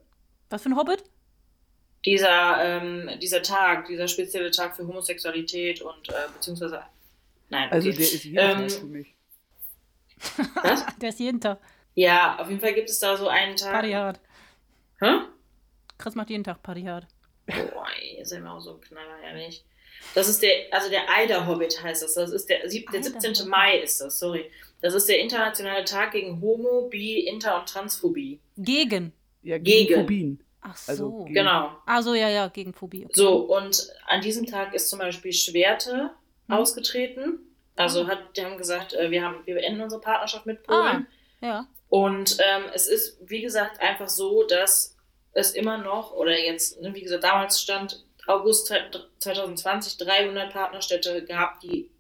[0.49, 1.04] Was für ein Hobbit?
[2.05, 6.83] Dieser, ähm, dieser Tag, dieser spezielle Tag für Homosexualität und äh, beziehungsweise.
[7.49, 7.75] Nein, okay.
[7.75, 9.15] Also der ist jeden Ähm, Tag für mich.
[10.63, 10.85] Was?
[11.01, 11.59] Der ist jeden Tag.
[11.93, 13.73] Ja, auf jeden Fall gibt es da so einen Tag.
[13.73, 14.19] Party hard.
[15.01, 15.11] Hä?
[15.97, 17.05] Chris macht jeden Tag Party hard.
[17.47, 19.63] Boah, ey, ist immer auch so ein Knaller, ehrlich.
[20.13, 22.13] Das ist der, also der Eider Hobbit heißt das.
[22.15, 23.35] Das ist der, sieb- der Eider 17.
[23.35, 23.47] Hobbit.
[23.47, 24.49] Mai ist das, sorry.
[24.81, 28.39] Das ist der internationale Tag gegen Homo, Bi, Inter und Transphobie.
[28.57, 29.13] Gegen.
[29.43, 30.01] Ja, gegen, gegen.
[30.01, 30.43] Phobien.
[30.67, 30.91] Ach so.
[30.91, 31.71] Also gegen- Genau.
[31.86, 33.06] Ah, so, ja, ja, gegen Phobie.
[33.06, 33.13] Okay.
[33.15, 36.12] So, und an diesem Tag ist zum Beispiel Schwerte
[36.47, 36.56] Mhm.
[36.56, 37.39] ausgetreten.
[37.75, 38.08] Also Ah.
[38.08, 41.08] hat, die haben gesagt, äh, wir, haben, wir beenden unsere Partnerschaft mit Ah, Polen.
[41.41, 41.67] ja.
[41.89, 44.97] Und ähm, es ist, wie gesagt, einfach so, dass
[45.34, 48.67] es immer noch, oder jetzt, ne, wie gesagt, damals stand August
[49.19, 51.91] 2020 300 Partnerstädte gab, die,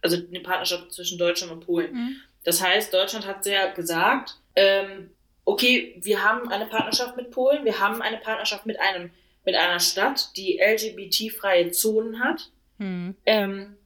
[0.00, 1.92] also eine Partnerschaft zwischen Deutschland und Polen.
[1.92, 2.16] Mhm.
[2.44, 5.10] Das heißt, Deutschland hat sehr gesagt, ähm,
[5.44, 9.10] okay, wir haben eine Partnerschaft mit Polen, wir haben eine Partnerschaft mit einem
[9.46, 12.50] mit einer Stadt, die LGBT-freie Zonen hat.
[12.78, 13.14] Mhm.
[13.26, 13.76] Ähm,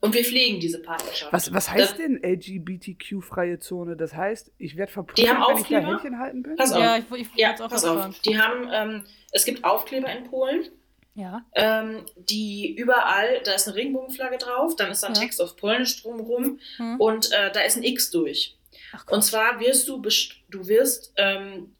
[0.00, 1.32] und wir pflegen diese Partnerschaft.
[1.32, 3.96] Was, was heißt Das- denn LGBTQ-freie Zone?
[3.96, 5.86] Das heißt, ich werde verprügelt, wenn ich da Aufkleber?
[5.88, 6.56] Händchen halten bin?
[6.56, 6.80] Pass auf.
[6.82, 8.18] Ja, ich, ich, Ja, auch pass auf.
[8.20, 10.68] Die haben, ähm, es gibt Aufkleber in Polen,
[11.14, 11.42] Ja.
[11.54, 15.20] ähm, die überall, da ist eine Regenbogenflagge drauf, dann ist da ein Ja.
[15.22, 17.00] Text auf Polnisch drumherum Hm.
[17.00, 18.57] und äh, da ist ein X durch.
[18.92, 21.74] Ach, Und zwar wirst du, best- du wirst, ähm,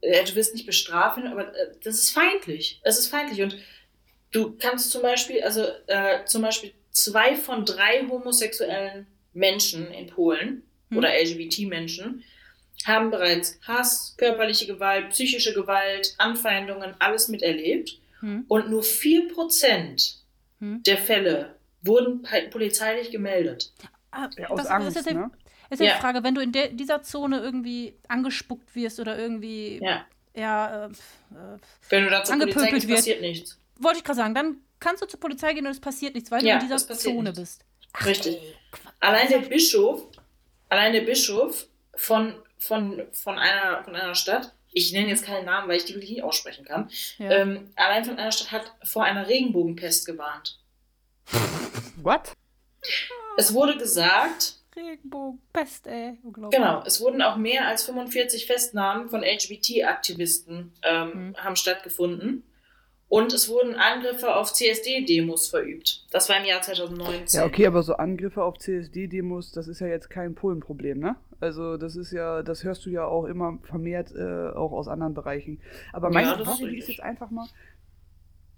[0.00, 2.80] äh, du wirst nicht bestrafen, aber äh, das ist feindlich.
[2.84, 3.42] Es ist feindlich.
[3.42, 3.56] Und
[4.32, 10.62] du kannst zum Beispiel, also äh, zum Beispiel zwei von drei homosexuellen Menschen in Polen
[10.90, 10.98] Hm.
[10.98, 12.22] oder LGBT-Menschen
[12.84, 17.98] haben bereits Hass, körperliche Gewalt, psychische Gewalt, Anfeindungen, alles miterlebt.
[18.20, 18.44] Hm.
[18.48, 20.16] Und nur 4%
[20.60, 20.82] Hm.
[20.82, 23.72] der Fälle wurden polizeilich gemeldet.
[24.10, 25.30] Ah, Ja, aus was- Angst, ist, jetzt, ne?
[25.72, 25.94] Ist ja Ja.
[25.94, 30.04] die Frage, wenn du in dieser Zone irgendwie angespuckt wirst oder irgendwie, Ja.
[30.34, 31.58] ja, äh, äh,
[31.88, 32.98] Wenn du da zur Polizei gehst, wird.
[32.98, 33.58] passiert nichts.
[33.78, 36.44] wollte ich gerade sagen, dann kannst du zur Polizei gehen und es passiert nichts, weil
[36.44, 37.38] Ja, du in es dieser Zone nichts.
[37.40, 37.64] bist.
[37.94, 38.38] Ach, Richtig.
[39.00, 40.02] Allein der Bischof,
[40.68, 45.68] allein der Bischof von, von, von, einer, von einer Stadt, ich nenne jetzt keinen Namen,
[45.68, 47.30] weil ich die wirklich nicht aussprechen kann, Ja.
[47.30, 50.58] ähm, allein von einer Stadt hat vor einer Regenbogenpest gewarnt.
[52.02, 52.32] What?
[53.36, 56.18] Es wurde gesagt, Regenbogen, Pest, ey.
[56.50, 61.36] Genau, es wurden auch mehr als 45 Festnahmen von LGBT-Aktivisten ähm, Mhm.
[61.36, 62.44] haben stattgefunden.
[63.08, 66.06] Und es wurden Angriffe auf CSD-Demos verübt.
[66.10, 67.40] Das war im Jahr 2019.
[67.40, 71.16] Ja, okay, aber so Angriffe auf CSD-Demos, das ist ja jetzt kein Polenproblem, ne?
[71.38, 75.12] Also das ist ja, das hörst du ja auch immer vermehrt äh, auch aus anderen
[75.12, 75.60] Bereichen.
[75.92, 77.46] Aber meine Ja, Frage ist jetzt einfach mal,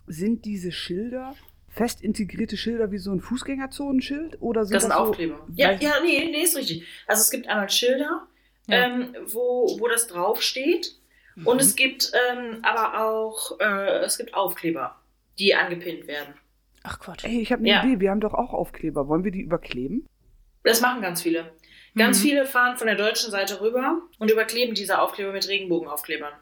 [0.07, 1.35] sind diese Schilder
[1.75, 5.47] fest integrierte Schilder wie so ein Fußgängerzonenschild oder sind Das das, sind so, Aufkleber.
[5.55, 6.87] Ja, ja, nee, nee, ist richtig.
[7.07, 8.27] Also es gibt einmal Schilder,
[8.69, 8.85] Ja.
[8.87, 10.93] ähm, wo, wo das draufsteht.
[11.35, 11.47] Mhm.
[11.49, 14.97] Und es gibt ähm, aber auch äh, es gibt Aufkleber,
[15.39, 16.35] die angepinnt werden.
[16.85, 17.25] Ach Quatsch.
[17.25, 17.83] Ey, ich habe eine Ja.
[17.85, 19.09] Idee, wir haben doch auch Aufkleber.
[19.09, 20.07] Wollen wir die überkleben?
[20.63, 21.51] Das machen ganz viele.
[21.97, 22.23] Ganz Mhm.
[22.23, 26.33] viele fahren von der deutschen Seite rüber und überkleben diese Aufkleber mit Regenbogenaufklebern.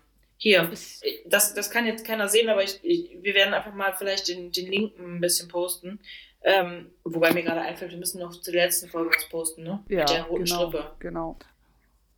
[0.43, 3.95] Hier, Ist- das, das kann jetzt keiner sehen, aber ich, ich, wir werden einfach mal
[3.97, 6.01] vielleicht den, den Link ein bisschen posten.
[6.43, 9.85] Ähm, wobei mir gerade einfällt, wir müssen noch zur letzten Folge was posten, ne?
[9.89, 10.91] Ja, Mit der roten genau, Strippe.
[10.99, 11.39] genau.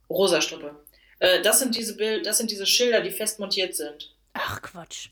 [0.08, 0.74] Rosa Strippe.
[1.18, 4.16] Äh, das sind diese Bild, das sind diese Schilder, die fest montiert sind.
[4.32, 5.10] Ach Quatsch.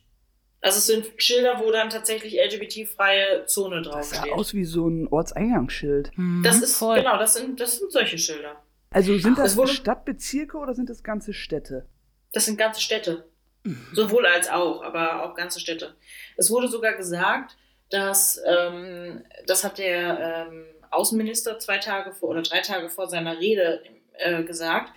[0.62, 4.32] Also es sind Schilder, wo dann tatsächlich LGBT-freie Zone Das sah draufsteht.
[4.32, 6.16] aus wie so ein Ortseingangsschild.
[6.16, 6.96] Mhm, Das ist voll.
[6.96, 8.62] genau, das sind das sind solche Schilder.
[8.88, 11.84] Also sind Ach, das wurde- Stadtbezirke oder sind das ganze Städte?
[12.32, 13.24] Das sind ganze Städte.
[13.64, 13.86] Mhm.
[13.92, 15.94] Sowohl als auch, aber auch ganze Städte.
[16.36, 17.56] Es wurde sogar gesagt,
[17.90, 23.38] dass, ähm, das hat der ähm, Außenminister zwei Tage vor oder drei Tage vor seiner
[23.38, 23.82] Rede
[24.14, 24.92] äh, gesagt,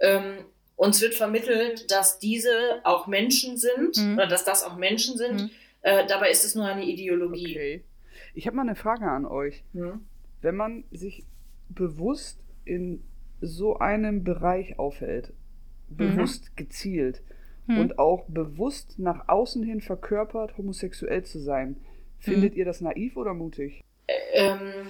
[0.00, 0.44] ähm,
[0.76, 4.14] uns wird vermittelt, dass diese auch Menschen sind, Mhm.
[4.14, 5.42] oder dass das auch Menschen sind.
[5.42, 5.50] Mhm.
[5.82, 7.50] Äh, dabei ist es nur eine Ideologie.
[7.50, 7.84] Okay.
[8.34, 9.64] Ich habe mal eine Frage an euch.
[9.74, 10.06] Hm?
[10.40, 11.24] Wenn man sich
[11.68, 13.02] bewusst in
[13.40, 15.32] so einem Bereich aufhält,
[15.90, 17.22] bewusst gezielt
[17.66, 17.80] Mhm.
[17.80, 21.76] und auch bewusst nach außen hin verkörpert, homosexuell zu sein,
[22.18, 23.84] findet ihr das naiv oder mutig?
[24.32, 24.86] Ähm,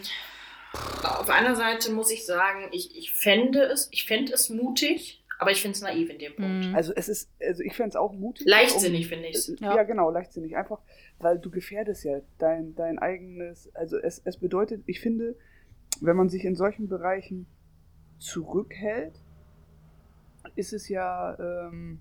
[1.02, 5.50] auf einer Seite muss ich sagen, ich, ich fände es, ich fände es mutig, aber
[5.50, 6.66] ich finde es naiv in dem Punkt.
[6.66, 6.74] Mhm.
[6.76, 8.46] Also es ist, also ich fände es auch mutig.
[8.46, 9.48] Leichtsinnig finde ich es.
[9.48, 9.74] Um, Ja.
[9.74, 9.82] ja.
[9.82, 10.56] genau, leichtsinnig.
[10.56, 10.80] Einfach,
[11.18, 15.36] weil du gefährdest ja dein, dein eigenes, also es, es bedeutet, ich finde,
[16.00, 17.46] wenn man sich in solchen Bereichen
[18.18, 19.20] zurückhält,
[20.58, 22.00] ist es ja, ähm,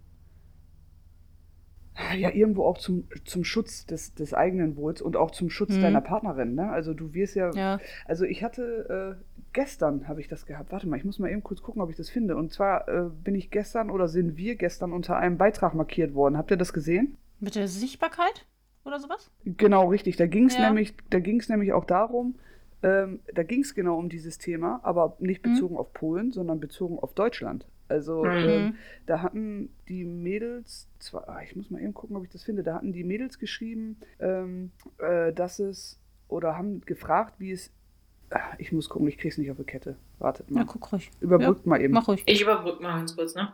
[2.15, 5.81] ja irgendwo auch zum, zum Schutz des, des eigenen Wohls und auch zum Schutz Mhm.
[5.81, 6.53] deiner Partnerin.
[6.55, 6.69] Ne?
[6.69, 7.79] Also du wirst ja, Ja.
[8.05, 10.71] also ich hatte äh, gestern habe ich das gehabt.
[10.71, 12.35] Warte mal, ich muss mal eben kurz gucken, ob ich das finde.
[12.35, 16.37] Und zwar äh, bin ich gestern oder sind wir gestern unter einem Beitrag markiert worden.
[16.37, 17.17] Habt ihr das gesehen?
[17.39, 18.45] Mit der Sichtbarkeit
[18.85, 19.31] oder sowas?
[19.45, 20.17] Genau, richtig.
[20.17, 20.67] Da ging es Ja.
[20.67, 22.35] nämlich, da ging es nämlich auch darum,
[22.83, 25.53] ähm, da ging es genau um dieses Thema, aber nicht Mhm.
[25.53, 27.65] bezogen auf Polen, sondern bezogen auf Deutschland.
[27.89, 28.49] Also Mhm.
[28.49, 32.43] ähm, da hatten die Mädels, zwar, ah, ich muss mal eben gucken, ob ich das
[32.43, 35.97] finde, da hatten die Mädels geschrieben, ähm, äh, dass es,
[36.27, 37.71] oder haben gefragt, wie es,
[38.31, 39.95] ah, ich muss gucken, ich krieg's nicht auf die Kette.
[40.19, 40.61] Wartet mal.
[40.61, 41.09] Ja, guck ruhig.
[41.21, 41.93] Überbrückt mal eben.
[41.93, 42.23] Mach ruhig.
[42.25, 43.53] Ich überbrücke mal ganz kurz, ne?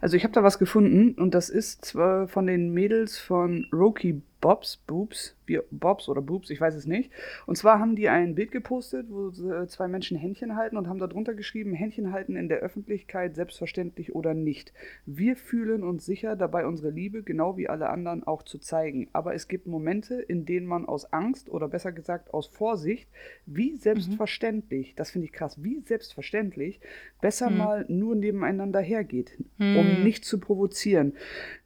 [0.00, 4.20] Also ich habe da was gefunden und das ist zwar von den Mädels von Roki
[4.40, 7.10] Bobs, Boobs, wie Bobs oder Boobs, ich weiß es nicht.
[7.46, 10.98] Und zwar haben die ein Bild gepostet, wo sie zwei Menschen Händchen halten und haben
[10.98, 14.72] da drunter geschrieben, Händchen halten in der Öffentlichkeit selbstverständlich oder nicht.
[15.06, 19.08] Wir fühlen uns sicher dabei, unsere Liebe genau wie alle anderen auch zu zeigen.
[19.12, 23.08] Aber es gibt Momente, in denen man aus Angst oder besser gesagt aus Vorsicht,
[23.46, 26.80] wie selbstverständlich, das finde ich krass, wie selbstverständlich,
[27.20, 27.56] besser Mhm.
[27.56, 29.76] mal nur nebeneinander hergeht, Hm.
[29.76, 31.14] um nicht zu provozieren.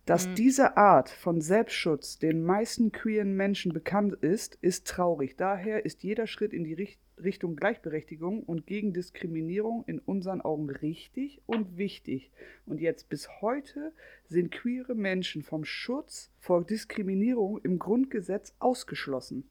[0.07, 0.35] Dass Hm.
[0.37, 5.37] diese Art von Selbstschutz den meisten queeren Menschen bekannt ist, ist traurig.
[5.37, 10.71] Daher ist jeder Schritt in die Richt Richtung Gleichberechtigung und gegen Diskriminierung in unseren Augen
[10.71, 12.31] richtig und wichtig.
[12.65, 13.93] Und jetzt bis heute
[14.25, 19.45] sind queere Menschen vom Schutz vor Diskriminierung im Grundgesetz ausgeschlossen.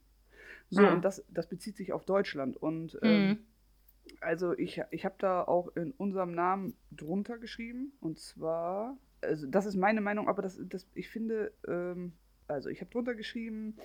[0.72, 0.94] So, Mhm.
[0.94, 2.58] und das, das bezieht sich auf Deutschland.
[2.58, 3.38] Und ähm, Mhm.
[4.22, 7.94] also ich, ich habe da auch in unserem Namen drunter geschrieben.
[8.02, 12.14] Und zwar, also das ist meine Meinung, aber das, das ich finde, ähm,
[12.48, 13.76] also ich habe drunter geschrieben,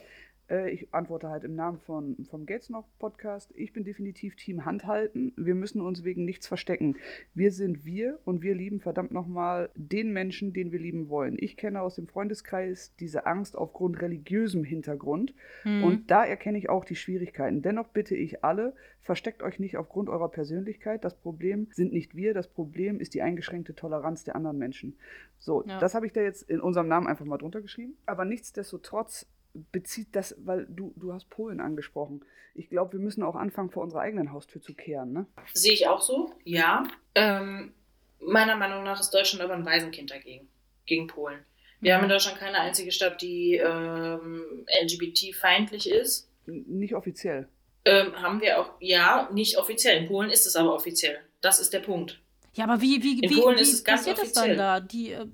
[0.51, 3.53] äh, ich antworte halt im Namen von, vom Gates noch Podcast.
[3.55, 5.33] Ich bin definitiv Team Handhalten.
[5.37, 6.97] Wir müssen uns wegen nichts verstecken.
[7.35, 11.37] Wir sind wir und wir lieben verdammt nochmal den Menschen, den wir lieben wollen.
[11.39, 15.35] Ich kenne aus dem Freundeskreis diese Angst aufgrund religiösem Hintergrund.
[15.65, 15.85] Mhm.
[15.85, 17.63] Und da erkenne ich auch die Schwierigkeiten.
[17.63, 21.05] Dennoch bitte ich alle, versteckt euch nicht aufgrund eurer Persönlichkeit.
[21.05, 24.97] Das Problem sind nicht wir, das Problem ist die eingeschränkte Toleranz der anderen Menschen.
[25.39, 25.79] So, Ja.
[25.79, 27.97] das habe ich da jetzt in unserem Namen einfach mal drunter geschrieben.
[28.07, 32.25] Aber nichtsdestotrotz bezieht das, weil du, du hast Polen angesprochen.
[32.55, 35.13] Ich glaube, wir müssen auch anfangen, vor unserer eigenen Haustür zu kehren.
[35.13, 35.27] Ne?
[35.55, 36.85] Sehe ich auch so, ja.
[37.15, 37.73] Ähm,
[38.21, 40.49] meiner Meinung nach ist Deutschland aber ein Waisenkind dagegen,
[40.87, 41.41] gegen Polen.
[41.81, 46.29] Wir haben in Deutschland keine einzige Stadt, die ähm, LGBT-feindlich ist.
[46.47, 47.49] Nicht offiziell.
[47.87, 50.03] Ähm, haben wir auch, ja, nicht offiziell.
[50.03, 51.19] In Polen ist es aber offiziell.
[51.41, 52.21] Das ist der Punkt.
[52.53, 54.81] Ja, aber wie, wie, In wie, Polen wie ist es ganz passiert das dann da?
[54.81, 55.27] Die äh,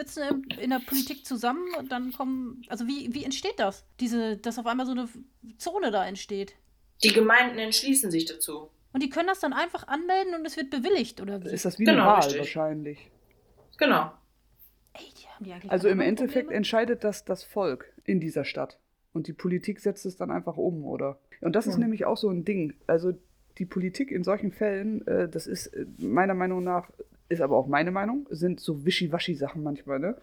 [0.00, 2.62] sitzen im, in der Politik zusammen und dann kommen.
[2.68, 3.84] Also wie, wie entsteht das?
[4.00, 5.08] Diese, dass auf einmal so eine
[5.58, 6.54] Zone da entsteht.
[7.02, 8.70] Die Gemeinden entschließen sich dazu.
[8.92, 11.48] Und die können das dann einfach anmelden und es wird bewilligt, oder wie?
[11.48, 12.38] Ist das wie Genau, eine Wahl richtig.
[12.40, 13.10] wahrscheinlich.
[13.78, 14.12] Genau.
[14.94, 16.56] Ey, die haben die eigentlich Also im Endeffekt Probleme?
[16.56, 18.78] entscheidet das das Volk in dieser Stadt.
[19.12, 21.18] Und die Politik setzt es dann einfach um, oder?
[21.40, 21.82] Und das ist Hm.
[21.82, 22.74] nämlich auch so ein Ding.
[22.86, 23.12] Also
[23.58, 26.90] die Politik in solchen Fällen, äh, das ist äh, meiner Meinung nach,
[27.30, 30.16] ist aber auch meine Meinung, sind so Wischiwaschi-Sachen manchmal, ne?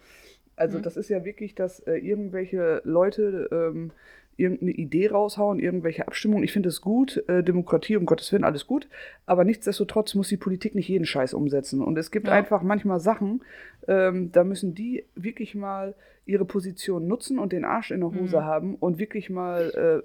[0.56, 0.82] Also Mhm.
[0.82, 3.90] das ist ja wirklich, dass äh, irgendwelche Leute ähm,
[4.36, 6.44] irgendeine Idee raushauen, irgendwelche Abstimmungen.
[6.44, 8.88] Ich finde es gut, äh, Demokratie, um Gottes Willen, alles gut.
[9.26, 11.82] Aber nichtsdestotrotz muss die Politik nicht jeden Scheiß umsetzen.
[11.82, 12.34] Und es gibt Ja.
[12.34, 13.42] einfach manchmal Sachen,
[13.88, 15.94] ähm, da müssen die wirklich mal
[16.26, 18.44] ihre Position nutzen und den Arsch in der Hose Mhm.
[18.44, 20.02] haben und wirklich mal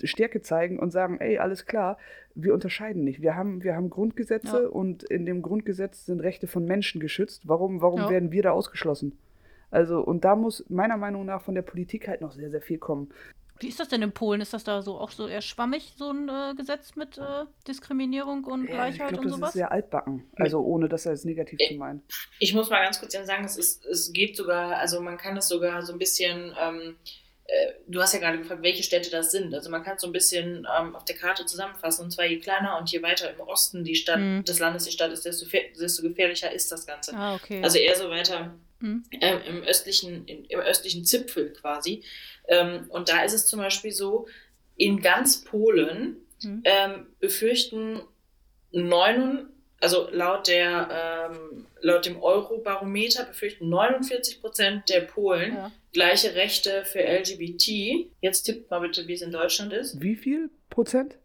[0.00, 1.98] äh, Stärke zeigen und sagen, ey, alles klar,
[2.34, 3.22] wir unterscheiden nicht.
[3.22, 4.68] Wir haben, wir haben Grundgesetze Ja.
[4.68, 7.42] und in dem Grundgesetz sind Rechte von Menschen geschützt.
[7.46, 8.08] Warum, warum Ja.
[8.08, 9.16] werden wir da ausgeschlossen?
[9.70, 12.78] Also, und da muss meiner Meinung nach von der Politik halt noch sehr, sehr viel
[12.78, 13.10] kommen.
[13.60, 14.40] Wie ist das denn in Polen?
[14.40, 18.44] Ist das da so auch so eher schwammig, so ein äh, Gesetz mit äh, Diskriminierung
[18.44, 19.48] und Ja, ich Gleichheit glaube, und das sowas?
[19.50, 20.24] ist sehr altbacken.
[20.36, 22.02] Also, ohne das als negativ zu meinen.
[22.40, 25.46] Ich muss mal ganz kurz sagen, es, ist, es geht sogar, also man kann es
[25.48, 27.23] sogar so ein bisschen, ähm, äh,
[27.88, 29.54] du hast ja gerade gefragt, welche Städte das sind.
[29.54, 32.04] Also man kann es so ein bisschen ähm, auf der Karte zusammenfassen.
[32.04, 34.44] Und zwar je kleiner und je weiter im Osten die Stadt, Mhm.
[34.44, 35.46] des Landes die Stadt ist, desto,
[35.78, 37.14] desto gefährlicher ist das Ganze.
[37.14, 37.60] ah, okay.
[37.62, 39.04] Also eher so weiter Mhm.
[39.20, 42.02] ähm, im, östlichen, in, im östlichen Zipfel quasi.
[42.48, 44.26] Ähm, und da ist es zum Beispiel so,
[44.76, 46.62] in ganz Polen Mhm.
[46.64, 48.00] ähm, befürchten
[48.72, 49.48] neun,
[49.84, 55.70] also laut, der, ähm, laut dem Eurobarometer befürchten 49 Prozent der Polen ja.
[55.92, 58.08] gleiche Rechte für LGBT.
[58.20, 60.00] Jetzt tippt mal bitte, wie es in Deutschland ist.
[60.00, 61.18] Wie viel Prozent?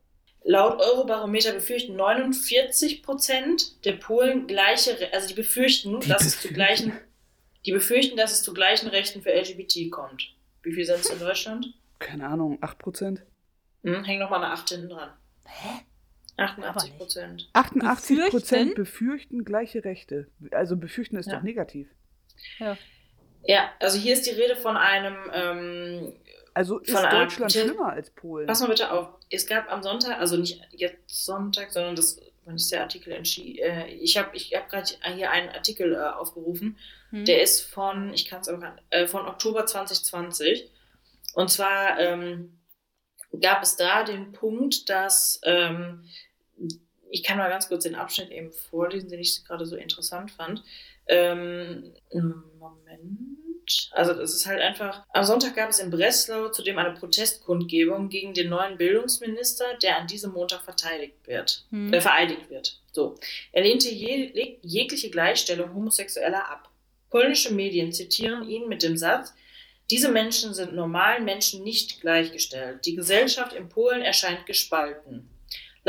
[0.44, 6.42] Laut Eurobarometer befürchten 49 Prozent der Polen gleiche, Re- also die befürchten, Die dass es
[6.42, 6.56] zu befürchten.
[6.56, 6.94] gleichen,
[7.66, 10.34] die befürchten, dass es zu gleichen Rechten für LGBT kommt.
[10.64, 11.66] Wie viel sind es in Deutschland?
[12.00, 13.22] Keine Ahnung, 8 Prozent?
[13.84, 15.10] Hm, häng noch mal eine 8 hinten dran.
[15.46, 15.82] Hä?
[16.44, 16.98] 88 nicht.
[16.98, 17.50] Prozent.
[17.54, 18.76] 88 Prozent Befürchten?
[18.76, 20.28] befürchten gleiche Rechte.
[20.52, 21.36] Also befürchten ist Ja.
[21.38, 21.88] doch negativ.
[22.60, 22.78] Ja.
[23.44, 26.14] Ja, also hier ist die Rede von einem, ähm,
[26.54, 28.48] Also ist Deutschland Protest- schlimmer als Polen?
[28.48, 29.08] Pass mal bitte auf.
[29.30, 33.60] Es gab am Sonntag, also nicht jetzt Sonntag, sondern das, wann ist der Artikel entschieden?
[33.64, 36.78] Äh, ich habe ich hab gerade hier einen Artikel äh, aufgerufen.
[37.12, 37.24] Hm.
[37.26, 40.70] Der ist von, ich kann es aber gar nicht, äh, von Oktober 2020.
[41.34, 42.60] Und zwar ähm,
[43.42, 46.04] gab es da den Punkt, dass ähm,
[47.12, 50.64] ich kann mal ganz kurz den Abschnitt eben vorlesen, den ich gerade so interessant fand.
[51.08, 51.94] Ähm,
[52.60, 53.90] Moment.
[53.92, 55.06] Also das ist halt einfach.
[55.14, 60.08] Am Sonntag gab es in Breslau zudem eine Protestkundgebung gegen den neuen Bildungsminister, der an
[60.08, 61.94] diesem Montag verteidigt wird, Hm.
[61.94, 62.80] äh, vereidigt wird.
[62.92, 63.16] So.
[63.52, 66.70] Er lehnte je, jegliche Gleichstellung Homosexueller ab.
[67.10, 69.34] Polnische Medien zitieren ihn mit dem Satz,
[69.90, 72.86] diese Menschen sind normalen Menschen nicht gleichgestellt.
[72.86, 75.28] Die Gesellschaft in Polen erscheint gespalten.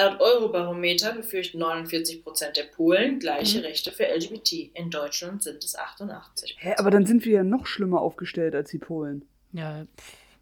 [0.02, 3.64] Laut Eurobarometer befürchten 49 Prozent der Polen gleiche Mhm.
[3.64, 4.70] Rechte für LGBT.
[4.74, 8.70] In Deutschland sind es 88 Hä, aber dann sind wir ja noch schlimmer aufgestellt als
[8.70, 9.28] die Polen.
[9.52, 9.86] Ja,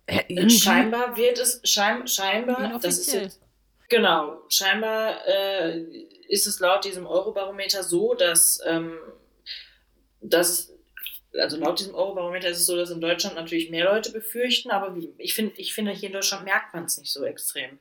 [0.07, 3.41] Äh, Scheinbar wird es, schein, scheinbar, das ist jetzt,
[3.91, 5.81] genau, scheinbar äh,
[6.29, 8.97] ist es laut diesem Eurobarometer so, dass, ähm,
[10.23, 10.73] dass,
[11.39, 14.97] also laut diesem Eurobarometer ist es so, dass in Deutschland natürlich mehr Leute befürchten, aber
[14.97, 17.79] wie- ich, find, ich finde, hier in Deutschland merkt man es nicht so extrem.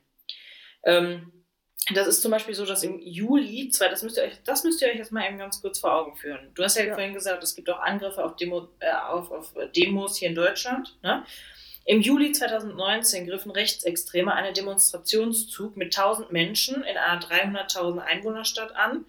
[0.84, 1.32] Ähm,
[1.94, 4.82] das ist zum Beispiel so, dass im Juli, zwei, das, müsst ihr euch, das müsst
[4.82, 6.52] ihr euch jetzt mal eben ganz kurz vor Augen führen.
[6.54, 6.94] Du hast ja, Ja.
[6.94, 10.98] vorhin gesagt, es gibt auch Angriffe auf, Demo, äh, auf, auf Demos hier in Deutschland.
[11.02, 11.24] Ne?
[11.86, 19.06] Im Juli 2019 griffen Rechtsextreme einen Demonstrationszug mit 1000 Menschen in einer 300.000 Einwohnerstadt an.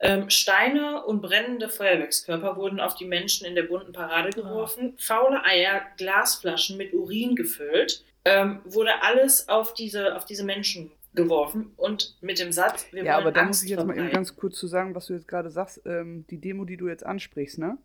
[0.00, 4.94] Ähm, Steine und brennende Feuerwerkskörper wurden auf die Menschen in der bunten Parade geworfen.
[4.98, 8.02] Faule Eier, Glasflaschen mit Urin gefüllt.
[8.24, 13.18] Ähm, wurde alles auf diese, auf diese Menschen geworfen und mit dem Satz, wir Ja,
[13.18, 15.50] aber da muss ich jetzt mal eben ganz kurz zu sagen, was du jetzt gerade
[15.50, 15.82] sagst.
[15.84, 17.76] Ähm, die Demo, die du jetzt ansprichst, ne?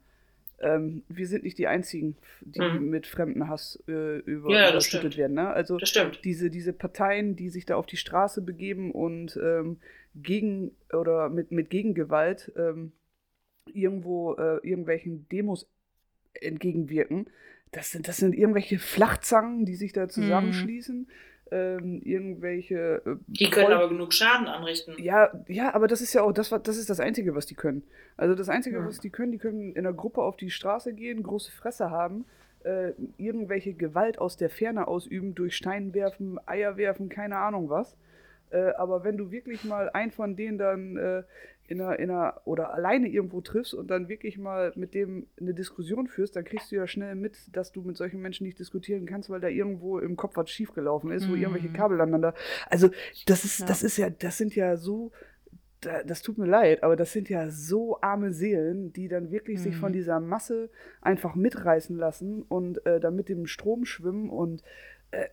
[0.59, 2.89] Ähm, wir sind nicht die Einzigen, die Mhm.
[2.89, 5.33] mit fremden Hass äh, über, Ja, überschüttet werden.
[5.33, 5.49] Ne?
[5.49, 5.77] Also
[6.23, 9.79] diese, diese Parteien, die sich da auf die Straße begeben und ähm,
[10.15, 12.93] gegen oder mit, mit Gegengewalt ähm,
[13.73, 15.67] irgendwo äh, irgendwelchen Demos
[16.33, 17.27] entgegenwirken,
[17.71, 21.07] das sind, das sind irgendwelche Flachzangen, die sich da zusammenschließen,
[21.51, 24.95] ähm, irgendwelche äh, Die können Voll- aber genug Schaden anrichten.
[24.97, 27.83] ja, ja, aber das ist ja auch das, das ist das Einzige, was die können.
[28.17, 28.85] Also das Einzige, Ja.
[28.85, 32.25] was die können, die können in einer Gruppe auf die Straße gehen, große Fresse haben,
[32.63, 37.97] äh, irgendwelche Gewalt aus der Ferne ausüben, durch Stein werfen, Eier werfen, keine Ahnung was.
[38.51, 41.23] Äh, aber wenn du wirklich mal einen von denen dann äh,
[41.67, 45.53] in einer, in einer oder alleine irgendwo triffst und dann wirklich mal mit dem eine
[45.53, 49.05] Diskussion führst, dann kriegst du ja schnell mit, dass du mit solchen Menschen nicht diskutieren
[49.05, 51.41] kannst, weil da irgendwo im Kopf was schiefgelaufen ist, wo Mhm.
[51.41, 52.33] irgendwelche Kabel aneinander.
[52.69, 52.89] Also
[53.25, 53.65] das ist, Ja.
[53.67, 55.11] das ist ja, das sind ja so,
[55.81, 59.61] da, das tut mir leid, aber das sind ja so arme Seelen, die dann wirklich
[59.61, 59.79] sich Mhm.
[59.79, 60.69] von dieser Masse
[61.01, 64.63] einfach mitreißen lassen und äh, dann mit dem Strom schwimmen und
[65.11, 65.27] äh,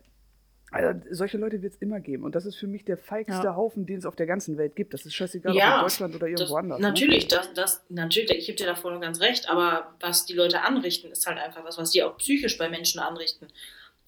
[0.70, 2.24] also solche Leute wird es immer geben.
[2.24, 3.56] Und das ist für mich der feigste Ja.
[3.56, 4.94] Haufen, den es auf der ganzen Welt gibt.
[4.94, 6.80] Das ist scheißegal, ob Ja, in Deutschland oder irgendwo Das, anders.
[6.80, 6.86] Ne?
[6.86, 10.34] natürlich, das, das, natürlich, ich gebe dir da voll und ganz recht, aber was die
[10.34, 13.48] Leute anrichten, ist halt einfach was, was die auch psychisch bei Menschen anrichten.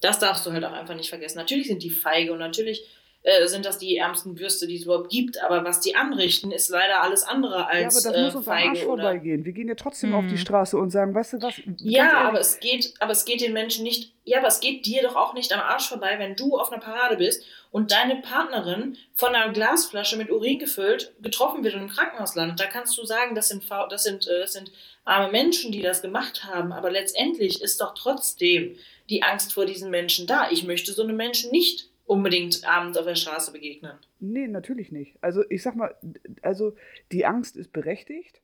[0.01, 1.37] Das darfst du halt auch einfach nicht vergessen.
[1.37, 2.85] Natürlich sind die feige und natürlich
[3.23, 6.69] äh, sind das die ärmsten Würste, die es überhaupt gibt, aber was die anrichten, ist
[6.69, 9.45] leider alles andere Ja, aber als das äh, muss uns am Arsch feige oder vorbeigehen.
[9.45, 10.37] Wir gehen ja trotzdem auf die Mhm.
[10.37, 11.53] Straße und sagen, weißt du was?
[11.79, 14.85] Ja, ehrlich, aber es geht, aber es geht den Menschen nicht, ja, aber es geht
[14.85, 18.17] dir doch auch nicht am Arsch vorbei, wenn du auf einer Parade bist und deine
[18.17, 22.59] Partnerin von einer Glasflasche mit Urin gefüllt getroffen wird und im Krankenhaus landet.
[22.59, 24.71] Da kannst du sagen, das sind, das sind, äh, das sind
[25.05, 28.75] arme Menschen, die das gemacht haben, aber letztendlich ist doch trotzdem
[29.09, 30.49] die Angst vor diesen Menschen da.
[30.51, 33.93] Ich möchte so einem Menschen nicht unbedingt abends auf der Straße begegnen.
[34.19, 35.17] Nee, natürlich nicht.
[35.21, 35.95] Also ich sag mal,
[36.41, 36.75] also
[37.11, 38.41] die Angst ist berechtigt,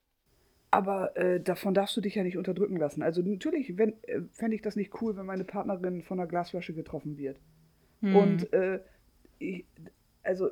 [0.71, 3.03] aber äh, davon darfst du dich ja nicht unterdrücken lassen.
[3.03, 6.73] Also natürlich wenn, äh, fände ich das nicht cool, wenn meine Partnerin von einer Glasflasche
[6.73, 7.39] getroffen wird.
[8.01, 8.15] Hm.
[8.15, 8.79] Und äh,
[9.37, 9.65] ich,
[10.23, 10.49] also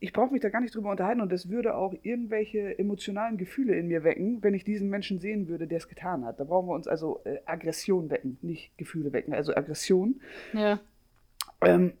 [0.00, 3.76] ich brauche mich da gar nicht drüber unterhalten und das würde auch irgendwelche emotionalen Gefühle
[3.76, 6.40] in mir wecken, wenn ich diesen Menschen sehen würde, der es getan hat.
[6.40, 10.20] Da brauchen wir uns also äh, Aggression wecken, nicht Gefühle wecken, also Aggression.
[10.52, 10.80] ja.
[11.60, 11.92] Ähm,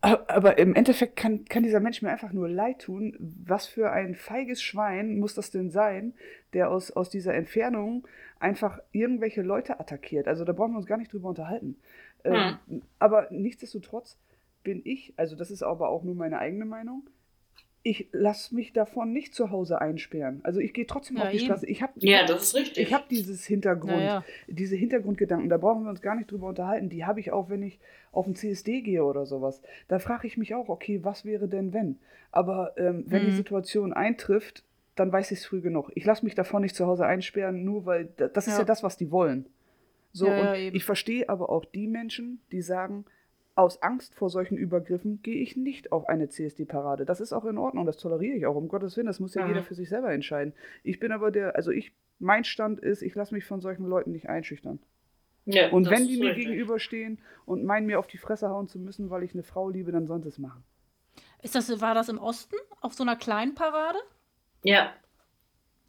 [0.00, 3.16] aber im Endeffekt kann, kann dieser Mensch mir einfach nur leid tun.
[3.18, 6.14] Was für ein feiges Schwein muss das denn sein,
[6.54, 8.06] der aus, aus dieser Entfernung
[8.38, 10.26] einfach irgendwelche Leute attackiert?
[10.26, 11.76] Also da brauchen wir uns gar nicht drüber unterhalten.
[12.24, 12.58] Ähm,
[12.98, 14.18] aber nichtsdestotrotz
[14.62, 17.08] bin ich, also das ist aber auch nur meine eigene Meinung,
[17.82, 20.40] ich lasse mich davon nicht zu Hause einsperren.
[20.42, 21.44] Also ich gehe trotzdem Ja, auf die eben.
[21.46, 21.66] Straße.
[21.66, 22.86] Ich habe Ja, das ist richtig.
[22.88, 24.24] ich habe dieses Hintergrund, Ja, ja.
[24.48, 26.90] diese Hintergrundgedanken, da brauchen wir uns gar nicht drüber unterhalten.
[26.90, 27.78] Die habe ich auch, wenn ich
[28.12, 29.62] auf den CSD gehe oder sowas.
[29.88, 31.98] Da frage ich mich auch, okay, was wäre denn wenn?
[32.32, 33.36] Aber ähm, wenn die Mhm.
[33.36, 34.62] Situation eintrifft,
[34.94, 35.90] dann weiß ich es früh genug.
[35.94, 38.64] Ich lasse mich davon nicht zu Hause einsperren, nur weil da- das ist ja, Ja.
[38.66, 39.46] das, was die wollen.
[40.12, 43.04] So, und ich verstehe aber auch die Menschen, die sagen,
[43.54, 47.04] aus Angst vor solchen Übergriffen gehe ich nicht auf eine CSD-Parade.
[47.04, 49.42] Das ist auch in Ordnung, das toleriere ich auch, um Gottes Willen, das muss ja
[49.42, 49.48] Mhm.
[49.48, 50.54] jeder für sich selber entscheiden.
[50.82, 54.12] Ich bin aber der, also ich, mein Stand ist, ich lasse mich von solchen Leuten
[54.12, 54.78] nicht einschüchtern.
[55.46, 56.46] Ja, Und wenn die mir richtig.
[56.46, 59.90] gegenüberstehen und meinen, mir auf die Fresse hauen zu müssen, weil ich eine Frau liebe,
[59.90, 60.62] dann sollen sie es machen.
[61.42, 62.56] Ist das, war das im Osten?
[62.80, 63.98] Auf so einer kleinen Parade?
[64.62, 64.92] Ja.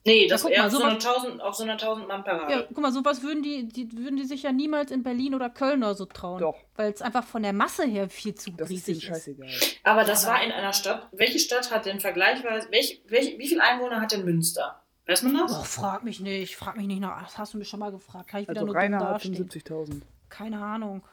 [0.03, 2.51] Nee, das mal, auf so einer sowas- 1000, auf so einer 1000 Mann Parade.
[2.53, 5.49] Ja, guck mal, sowas würden die, die, würden die sich ja niemals in Berlin oder
[5.49, 6.39] Köln oder so trauen.
[6.39, 6.55] Doch.
[6.75, 9.03] Weil es einfach von der Masse her viel zu Das riesig ist.
[9.03, 9.49] scheißegal.
[9.83, 11.07] Aber das war in einer Stadt.
[11.11, 14.81] Welche Stadt hat denn vergleichsweise, welch, welch, wie viele Einwohner hat denn Münster?
[15.05, 15.51] Weiß man das?
[15.59, 17.23] Oh, frag mich nicht, frag mich nicht nach.
[17.23, 18.27] Das hast du mich schon mal gefragt.
[18.29, 19.35] Kann ich wieder Also nur dumm Rainer hat dastehen.
[19.49, 20.01] 75.000.
[20.29, 21.03] Keine Ahnung.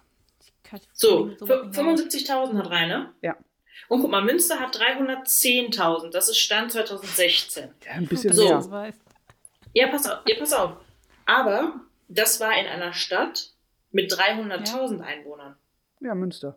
[0.41, 1.49] Ich kann- ich So, aus.
[1.49, 3.13] 75.000 hat Rainer.
[3.23, 3.37] Ja.
[3.89, 6.11] Und guck mal, Münster hat 310.000.
[6.11, 7.71] Das ist Stand 2016.
[7.87, 8.45] Ja, ein bisschen So.
[8.71, 8.93] mehr.
[9.75, 10.19] Ja, pass auf.
[10.27, 10.73] Ja, pass auf.
[11.27, 13.51] Aber das war in einer Stadt
[13.93, 15.57] mit 300.000 Einwohnern.
[16.01, 16.57] Ja, Münster.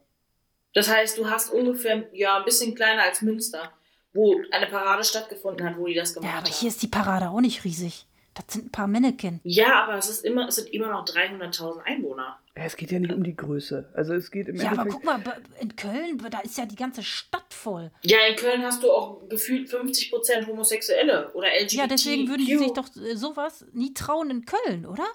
[0.73, 3.71] Das heißt, du hast ungefähr, ja, ein bisschen kleiner als Münster,
[4.13, 6.53] wo eine Parade stattgefunden hat, wo die das gemacht Ja, aber haben.
[6.53, 8.05] hier ist die Parade auch nicht riesig.
[8.33, 9.41] Das sind ein paar Mannequin.
[9.43, 12.39] Ja, aber es, ist immer, es sind immer noch 300.000 Einwohner.
[12.55, 13.89] Ja, es geht ja nicht um die Größe.
[13.93, 14.93] Also es geht im Ja, aber Endeffekt.
[14.95, 17.91] guck mal, in Köln, da ist ja die ganze Stadt voll.
[18.03, 21.73] Ja, in Köln hast du auch gefühlt 50% Homosexuelle oder LGBT.
[21.73, 25.05] Ja, deswegen würden die sich doch äh, sowas nie trauen in Köln, oder?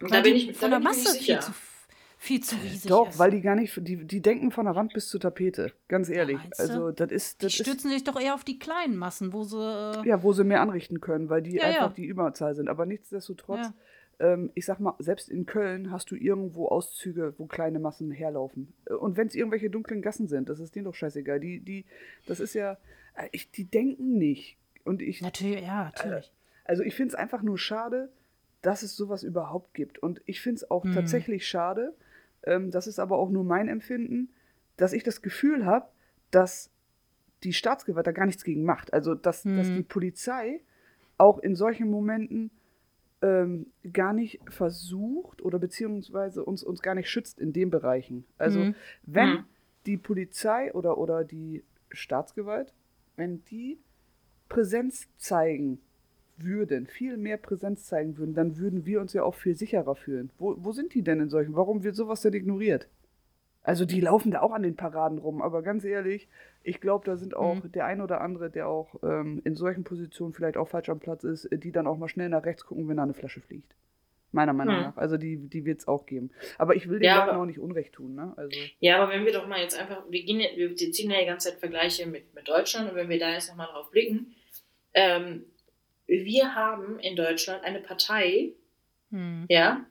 [0.00, 1.40] Da Weil bin die ich, von da der bin ich Masse nicht viel sicher.
[1.40, 1.52] zu,
[2.22, 3.18] viel zu riesig Doch, ist.
[3.18, 5.72] weil die gar nicht, die, die denken von der Wand bis zur Tapete.
[5.88, 6.38] Ganz ehrlich.
[6.38, 6.62] du?
[6.62, 9.56] also das ist, die das ist sich doch eher auf die kleinen Massen, wo sie.
[9.58, 11.94] Äh, ja, wo sie mehr anrichten können, weil die Ja, einfach ja.
[11.96, 12.68] die Überzahl sind.
[12.68, 13.72] Aber nichtsdestotrotz,
[14.20, 14.34] Ja.
[14.34, 18.72] ähm, ich sag mal, selbst in Köln hast du irgendwo Auszüge, wo kleine Massen herlaufen.
[18.86, 21.40] Äh, Und wenn es irgendwelche dunklen Gassen sind, das ist denen doch scheißegal.
[21.40, 21.84] Die, die,
[22.26, 22.78] das ist ja,
[23.16, 24.56] äh, ich, die denken nicht.
[24.84, 26.32] Und ich, Natürlich, ja, natürlich.
[26.64, 28.10] Also ich finde es einfach nur schade,
[28.62, 29.98] dass es sowas überhaupt gibt.
[29.98, 30.92] Und ich finde es auch Mhm.
[30.92, 31.94] tatsächlich schade,
[32.44, 34.30] ähm, das ist aber auch nur mein Empfinden,
[34.76, 35.88] dass ich das Gefühl habe,
[36.30, 36.70] dass
[37.44, 38.92] die Staatsgewalt da gar nichts gegen macht.
[38.92, 39.74] Also dass, dass Mhm.
[39.74, 40.60] die Polizei
[41.18, 42.50] auch in solchen Momenten
[43.20, 48.24] ähm, gar nicht versucht oder beziehungsweise uns, uns gar nicht schützt in den Bereichen.
[48.38, 48.74] Also Mhm.
[49.02, 49.44] wenn Mhm.
[49.86, 52.72] die Polizei oder, oder die Staatsgewalt,
[53.16, 53.78] wenn die
[54.48, 55.80] Präsenz zeigen
[56.44, 60.30] würden, viel mehr Präsenz zeigen würden, dann würden wir uns ja auch viel sicherer fühlen.
[60.38, 61.54] Wo, wo sind die denn in solchen?
[61.54, 62.88] Warum wird sowas denn ignoriert?
[63.64, 66.28] Also die laufen da auch an den Paraden rum, aber ganz ehrlich,
[66.64, 70.32] ich glaube, da sind auch der ein oder andere, der auch ähm, in solchen Positionen
[70.32, 72.88] vielleicht auch falsch am Platz ist, äh, die dann auch mal schnell nach rechts gucken,
[72.88, 73.72] wenn da eine Flasche fliegt.
[74.32, 74.82] Meiner Meinung Hm.
[74.82, 74.96] nach.
[74.96, 76.30] Also die, die wird es auch geben.
[76.58, 78.32] Aber ich will den Ja, Leuten auch nicht Unrecht tun, ne?
[78.36, 78.58] Also.
[78.80, 81.50] Ja, aber wenn wir doch mal jetzt einfach, wir, gehen, wir ziehen ja die ganze
[81.50, 84.34] Zeit Vergleiche mit, mit Deutschland und wenn wir da jetzt nochmal drauf blicken,
[84.94, 85.44] ähm,
[86.24, 88.52] wir haben in Deutschland eine Partei,
[89.10, 89.44] Hm.
[89.48, 89.84] ja,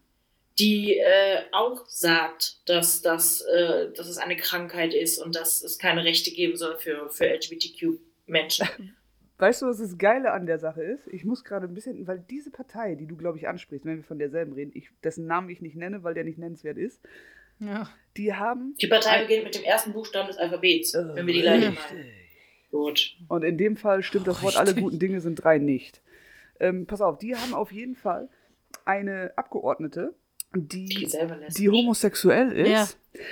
[0.59, 5.78] die äh, auch sagt, dass, das, äh, dass es eine Krankheit ist und dass es
[5.80, 8.67] keine Rechte geben soll für, für LGBTQ-Menschen.
[9.38, 11.07] Weißt du, was das Geile an der Sache ist?
[11.07, 14.03] Ich muss gerade ein bisschen, weil diese Partei, die du, glaube ich, ansprichst, wenn wir
[14.03, 17.01] von derselben reden, ich, dessen Namen ich nicht nenne, weil der nicht nennenswert ist,
[17.59, 17.89] Ja.
[18.17, 18.76] die haben.
[18.80, 21.91] Die Partei beginnt mit dem ersten Buchstaben des Alphabets, Äh, wenn wir die gleiche richtig.
[21.91, 22.05] meinen.
[22.69, 23.15] Gut.
[23.30, 26.01] Und in dem Fall stimmt das Wort, alle guten Dinge sind drei nicht.
[26.62, 28.30] Ähm, pass auf, die haben auf jeden Fall
[28.86, 30.14] eine Abgeordnete,
[30.53, 32.70] Die die, homosexuell ist.
[32.70, 32.88] Ja.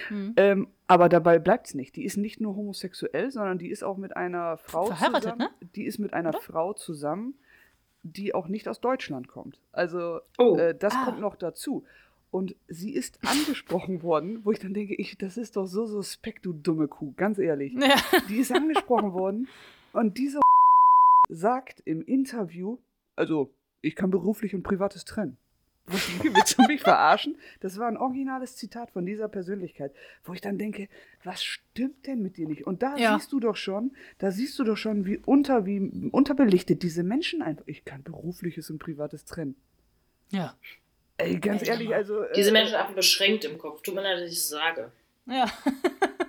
[0.10, 0.34] Hm.
[0.38, 1.96] Ähm, aber dabei bleibt es nicht.
[1.96, 5.48] Die ist nicht nur homosexuell, sondern die ist auch mit einer Frau Verheiratet, zusammen.
[5.76, 6.42] Die ist mit einer Oder?
[6.42, 7.36] Frau zusammen,
[8.04, 9.62] die auch nicht aus Deutschland kommt.
[9.72, 10.56] Also Oh.
[10.58, 11.06] äh, das Ah.
[11.06, 11.84] kommt noch dazu.
[12.32, 16.46] Und sie ist angesprochen worden, wo ich dann denke, ich, das ist doch so suspekt,
[16.46, 17.74] du dumme Kuh, ganz ehrlich.
[17.74, 17.96] Ja.
[18.30, 19.48] Die ist angesprochen worden
[19.94, 20.40] und diese
[21.30, 22.78] sagt im Interview,
[23.20, 25.38] also ich kann beruflich und privates trennen.
[25.88, 27.36] Willst du mich verarschen?
[27.62, 29.92] Das war ein originales Zitat von dieser Persönlichkeit,
[30.24, 30.88] wo ich dann denke,
[31.24, 32.68] was stimmt denn mit dir nicht?
[32.68, 33.18] Und da Ja.
[33.18, 35.80] siehst du doch schon, da siehst du doch schon, wie unter, wie
[36.12, 37.64] unterbelichtet diese Menschen einfach.
[37.66, 39.56] Ich kann berufliches und privates trennen.
[40.30, 40.56] Ja.
[41.18, 42.22] Ey, ganz ehrlich, also.
[42.22, 43.82] äh, Diese Menschen einfach beschränkt im Kopf.
[43.82, 44.92] Tut mir leid, dass ich es sage.
[45.26, 45.46] Ja.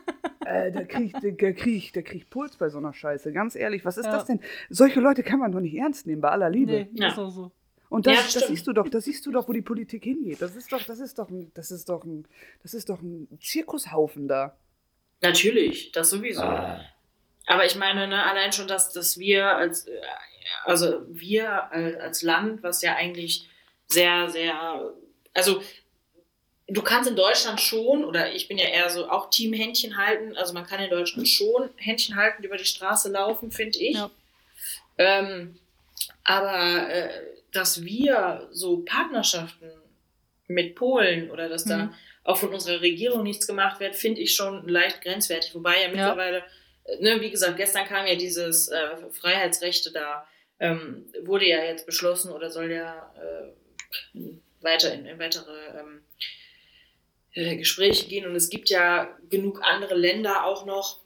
[0.51, 3.32] Äh, da krieg, ich- da krieg, ich- da krieg ich Puls bei so einer Scheiße.
[3.32, 4.12] Ganz ehrlich, was ist Ja.
[4.12, 4.40] das denn?
[4.68, 6.72] Solche Leute kann man doch nicht ernst nehmen, bei aller Liebe.
[6.72, 7.09] Nee, Ja.
[7.09, 7.53] ist auch so.
[7.88, 10.40] Und das, Ja, das siehst du doch, das siehst du doch, wo die Politik hingeht.
[10.42, 12.26] Das ist doch, das ist doch ein, das ist doch ein,
[12.62, 14.57] das ist doch ein Zirkushaufen da.
[15.22, 16.42] Natürlich, das sowieso.
[16.42, 19.86] Aber ich meine, ne, allein schon, dass, dass wir als,
[20.64, 23.48] also wir als Land, was ja eigentlich
[23.88, 24.92] sehr, sehr,
[25.34, 25.61] also
[26.70, 30.36] du kannst in Deutschland schon, oder ich bin ja eher so auch Team Händchen halten,
[30.36, 33.96] also man kann in Deutschland schon Händchen halten, über die Straße laufen, finde ich.
[33.96, 34.10] Ja.
[34.98, 35.58] Ähm,
[36.24, 37.10] aber äh,
[37.52, 39.70] dass wir so Partnerschaften
[40.46, 41.94] mit Polen oder dass da Mhm.
[42.24, 45.54] auch von unserer Regierung nichts gemacht wird, finde ich schon leicht grenzwertig.
[45.54, 46.44] Wobei ja mittlerweile,
[46.84, 50.26] äh, ne, wie gesagt, gestern kam ja dieses äh, Freiheitsrechte da,
[50.58, 54.20] ähm, wurde ja jetzt beschlossen oder soll ja äh,
[54.60, 56.02] weiter in, in weitere ähm,
[57.35, 58.26] äh, Gespräche gehen.
[58.26, 61.01] Und es gibt ja genug andere Länder auch noch,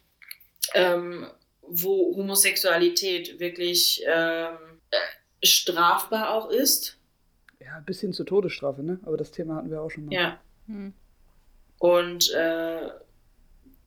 [0.75, 1.27] ähm,
[1.63, 4.57] wo Homosexualität wirklich ähm,
[4.91, 6.99] äh, strafbar auch ist.
[7.61, 9.01] Ja, bis hin zur Todesstrafe, ne?
[9.05, 10.15] Aber das Thema hatten wir auch schon mal.
[10.15, 10.41] Ja.
[10.67, 10.93] Hm.
[11.79, 12.89] Und äh,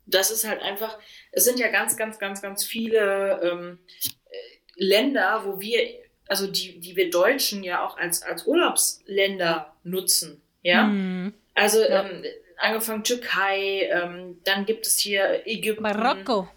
[0.06, 0.98] das ist halt einfach,
[1.32, 3.80] es sind ja ganz, ganz, ganz, ganz viele ähm,
[4.30, 4.36] äh,
[4.76, 5.80] Länder, wo wir,
[6.28, 10.42] also die, die wir Deutschen ja auch als, als Urlaubsländer nutzen.
[10.62, 10.88] Ja.
[10.88, 11.34] Hm.
[11.58, 12.05] Also Ja.
[12.05, 12.24] ähm,
[12.58, 15.82] angefangen Türkei, ähm, dann gibt es hier Ägypten.
[15.82, 16.47] Marokko.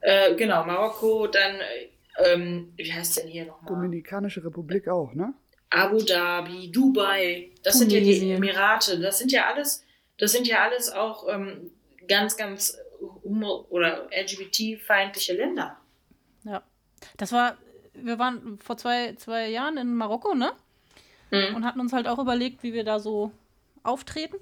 [0.00, 1.88] Äh, genau, Marokko, dann, äh,
[2.24, 3.66] ähm, wie heißt denn hier nochmal?
[3.68, 5.34] Dominikanische Republik auch, ne?
[5.70, 8.36] Abu Dhabi, Dubai, das sind ja die Tunesien.
[8.36, 9.84] Emirate, das sind ja alles,
[10.18, 11.72] das sind ja alles auch ähm,
[12.06, 12.78] ganz, ganz
[13.24, 15.76] homo- oder LGBT-feindliche Länder.
[16.44, 16.62] Ja.
[17.16, 17.56] Das war,
[17.94, 20.52] wir waren vor zwei, zwei Jahren in Marokko, ne?
[21.32, 21.56] Mhm.
[21.56, 23.32] Und hatten uns halt auch überlegt, wie wir da so
[23.84, 24.36] auftreten.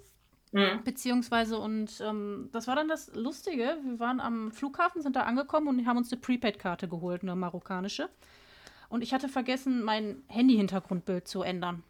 [0.53, 0.85] Mhm.
[0.85, 3.77] Beziehungsweise, und ähm, das war dann das Lustige.
[3.85, 8.09] Wir waren am Flughafen, sind da angekommen und haben uns eine Prepaid-Karte geholt, eine marokkanische.
[8.89, 11.83] Und ich hatte vergessen, mein Handy-Hintergrundbild zu ändern.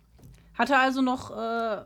[0.54, 1.84] Hatte also noch äh,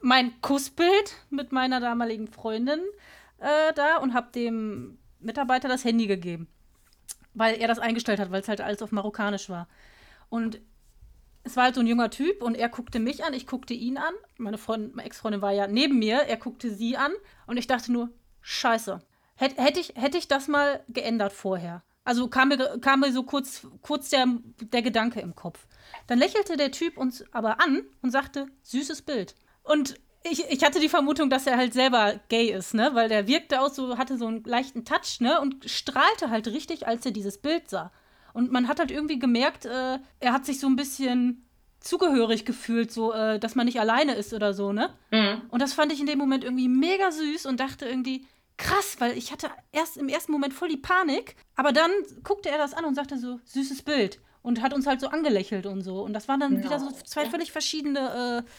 [0.00, 2.80] mein Kussbild mit meiner damaligen Freundin
[3.38, 6.48] äh, da und habe dem Mitarbeiter das Handy gegeben.
[7.32, 9.68] Weil er das eingestellt hat, weil es halt alles auf Marokkanisch war.
[10.28, 10.60] Und
[11.44, 13.98] es war halt so ein junger Typ und er guckte mich an, ich guckte ihn
[13.98, 14.14] an.
[14.38, 17.12] Meine, Freund, meine Ex-Freundin war ja neben mir, er guckte sie an
[17.46, 18.08] und ich dachte nur,
[18.40, 19.00] scheiße.
[19.36, 21.82] Hätte hätt ich, hätt ich das mal geändert vorher.
[22.04, 24.26] Also kam mir, kam mir so kurz, kurz der,
[24.60, 25.66] der Gedanke im Kopf.
[26.06, 29.34] Dann lächelte der Typ uns aber an und sagte, süßes Bild.
[29.62, 32.90] Und ich, ich hatte die Vermutung, dass er halt selber gay ist, ne?
[32.94, 35.40] Weil der wirkte aus so, hatte so einen leichten Touch, ne?
[35.40, 37.92] Und strahlte halt richtig, als er dieses Bild sah.
[38.34, 41.48] Und man hat halt irgendwie gemerkt, äh, er hat sich so ein bisschen
[41.80, 44.90] zugehörig gefühlt, so, äh, dass man nicht alleine ist oder so, ne?
[45.10, 45.42] Mhm.
[45.48, 48.26] Und das fand ich in dem Moment irgendwie mega süß und dachte irgendwie,
[48.56, 51.90] krass, weil ich hatte erst im ersten Moment voll die Panik, aber dann
[52.22, 54.20] guckte er das an und sagte so, süßes Bild.
[54.42, 56.02] Und hat uns halt so angelächelt und so.
[56.02, 56.64] Und das waren dann Ja.
[56.64, 58.50] wieder so zwei völlig verschiedene, äh,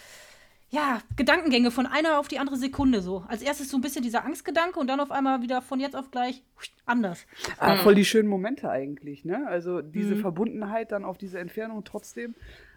[0.71, 3.23] ja, Gedankengänge von einer auf die andere Sekunde so.
[3.27, 6.11] Als erstes so ein bisschen dieser Angstgedanke und dann auf einmal wieder von jetzt auf
[6.11, 6.41] gleich
[6.85, 7.25] anders.
[7.59, 7.79] Ah, Mhm.
[7.79, 9.47] voll die schönen Momente eigentlich, ne?
[9.47, 10.19] Also diese Mhm.
[10.19, 12.35] Verbundenheit dann auf diese Entfernung trotzdem.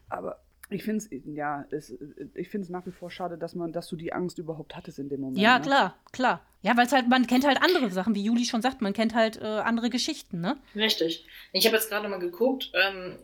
[0.08, 0.38] Aber
[0.70, 1.94] ich finde es, ja, es,
[2.34, 4.98] ich finde es nach wie vor schade, dass man, dass du die Angst überhaupt hattest
[4.98, 5.38] in dem Moment.
[5.38, 5.64] Ja, ne?
[5.64, 6.42] klar, klar.
[6.62, 9.14] Ja, weil es halt, man kennt halt andere Sachen, wie Juli schon sagt, man kennt
[9.14, 10.56] halt äh, andere Geschichten, ne?
[10.76, 11.26] Richtig.
[11.52, 13.16] Ich habe jetzt gerade mal geguckt, ähm,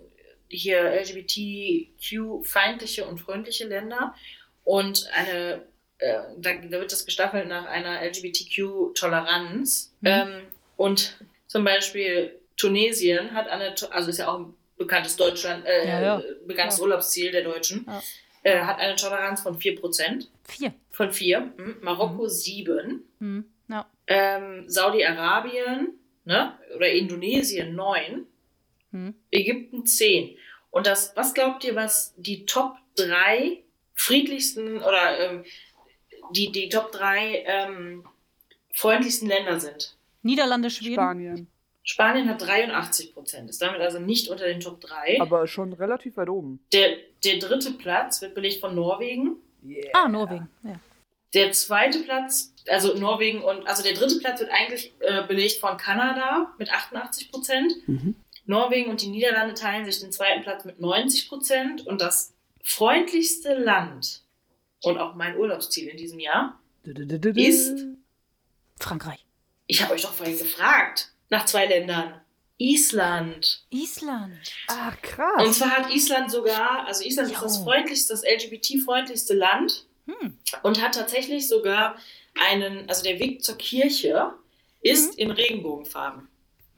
[0.48, 4.14] hier LGBTQ-feindliche und freundliche Länder
[4.64, 5.62] und eine,
[5.98, 9.94] äh, da, da wird das gestaffelt nach einer LGBTQ-Toleranz.
[10.00, 10.08] Mhm.
[10.08, 10.40] Ähm,
[10.76, 16.00] und zum Beispiel Tunesien hat eine, also ist ja auch ein bekanntes Deutschland, äh, Ja,
[16.02, 16.22] ja.
[16.46, 16.84] bekanntes Ja.
[16.84, 17.86] Urlaubsziel der Deutschen,
[18.42, 20.28] äh, hat eine Toleranz von 4%.
[20.44, 20.74] Vier.
[20.90, 21.40] Von 4.
[21.56, 21.76] Mhm.
[21.80, 23.02] Marokko 7.
[23.18, 23.44] Hm.
[23.68, 23.86] Ja.
[24.06, 26.58] Ähm, Saudi-Arabien ne?
[26.76, 28.26] oder Indonesien 9.
[28.92, 29.14] Hm.
[29.30, 30.36] Ägypten 10.
[30.70, 33.63] Und das, was glaubt ihr, was die Top 3
[33.94, 35.44] friedlichsten oder ähm,
[36.30, 38.04] die, die Top 3 ähm,
[38.72, 39.96] freundlichsten Länder sind?
[40.22, 40.94] Niederlande, Schweden.
[40.94, 41.46] Spanien.
[41.82, 45.20] Spanien hat 83 Prozent, ist damit also nicht unter den Top 3.
[45.20, 46.60] Aber schon relativ weit oben.
[46.72, 49.36] Der, der dritte Platz wird belegt von Norwegen.
[49.62, 49.90] Yeah.
[49.92, 50.48] Ah, Norwegen.
[50.62, 50.80] Ja.
[51.34, 55.76] Der zweite Platz, also Norwegen und, also der dritte Platz wird eigentlich äh, belegt von
[55.76, 57.74] Kanada mit 88 Prozent.
[57.86, 58.14] Mhm.
[58.46, 61.86] Norwegen und die Niederlande teilen sich den zweiten Platz mit 90 Prozent.
[61.86, 62.33] Und das
[62.64, 64.22] freundlichste Land
[64.82, 66.58] und auch mein Urlaubsziel in diesem Jahr,
[67.36, 67.84] Ist-
[68.80, 69.24] Frankreich.
[69.66, 72.20] ich habe euch doch vorhin gefragt, nach zwei Ländern.
[72.58, 73.64] Island.
[73.70, 74.52] Island.
[74.68, 75.58] Ach, Und krass.
[75.58, 77.64] zwar hat Island sogar, also Island ist das Jo.
[77.64, 80.38] freundlichste, das LGBT-freundlichste Land Hm.
[80.62, 81.96] und hat tatsächlich sogar
[82.48, 84.32] einen, also der Weg zur Kirche
[84.82, 86.28] ist in Regenbogenfarben.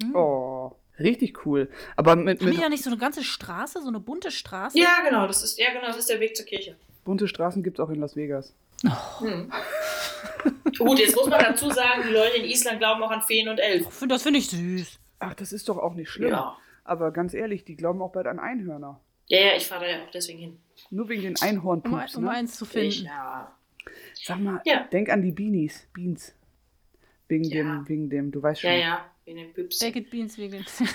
[0.03, 0.15] Hm.
[0.17, 0.56] Oh,
[0.99, 1.69] richtig cool.
[1.97, 4.79] Aber mit, Haben die mit da nicht so eine ganze Straße, so eine bunte Straße?
[4.79, 6.77] Ja, genau, das ist, ja, genau, das ist der Weg zur Kirche.
[7.05, 8.55] bunte Straßen gibt es auch in Las Vegas.
[9.21, 9.51] Hm.
[10.79, 13.59] Gut, jetzt muss man dazu sagen, die Leute in Island glauben auch an Feen und
[13.59, 13.89] Elfen.
[14.03, 14.99] Ich Das finde ich süß.
[15.19, 16.31] Ach, das ist doch auch nicht schlimm.
[16.31, 16.57] Ja.
[16.85, 19.01] Aber ganz ehrlich, die glauben auch bald an Einhörner.
[19.29, 20.59] Ja, ja, ich fahre da ja auch deswegen hin.
[20.91, 22.31] Nur wegen den Um, Einhornpups, um ne?
[22.31, 23.07] eins zu Ich, finden.
[23.07, 23.53] ja.
[24.23, 24.85] Sag mal, Ja.
[24.93, 25.89] denk an die Beanies.
[25.93, 26.35] Beans.
[27.29, 27.57] Wegen Ja.
[27.63, 28.71] dem, wegen dem, du weißt schon.
[28.71, 29.05] Ja, ja.
[29.27, 30.65] Baked Beans wegen.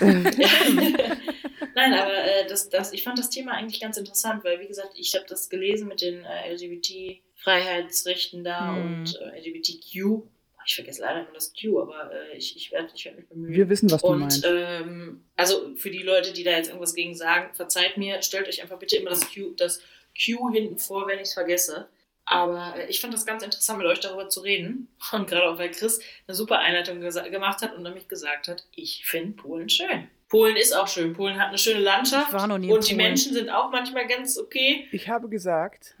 [1.74, 4.92] Nein, aber äh, das, das, ich fand das Thema eigentlich ganz interessant, weil, wie gesagt,
[4.96, 8.82] ich habe das gelesen mit den äh, LGBT-Freiheitsrechten da Hm.
[8.84, 10.22] und äh, LGBTQ.
[10.64, 13.52] Ich vergesse leider immer das Q, aber äh, ich, ich werde ich werd mich bemühen.
[13.52, 14.44] Wir wissen, was du und meinst.
[14.48, 18.62] ähm, also für die Leute, die da jetzt irgendwas gegen sagen, verzeiht mir, stellt euch
[18.62, 19.80] einfach bitte immer das Q, das
[20.14, 21.88] Q hinten vor, wenn ich es vergesse.
[22.32, 24.88] Aber ich fand das ganz interessant, mit euch darüber zu reden.
[25.12, 29.04] Und gerade auch, weil Chris eine super Einleitung gemacht hat und nämlich gesagt hat, ich
[29.06, 30.08] finde Polen schön.
[30.28, 31.12] Polen ist auch schön.
[31.12, 32.28] Polen hat eine schöne Landschaft.
[32.28, 33.06] Ich war noch nie in und die Polen.
[33.08, 34.88] Menschen sind auch manchmal ganz okay.
[34.92, 35.94] Ich habe gesagt,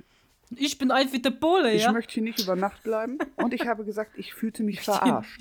[0.56, 1.92] Ich bin alt wie der Pole, ich ja?
[1.92, 3.18] möchte hier nicht über Nacht bleiben.
[3.36, 5.40] Und ich habe gesagt, ich fühlte mich verarscht.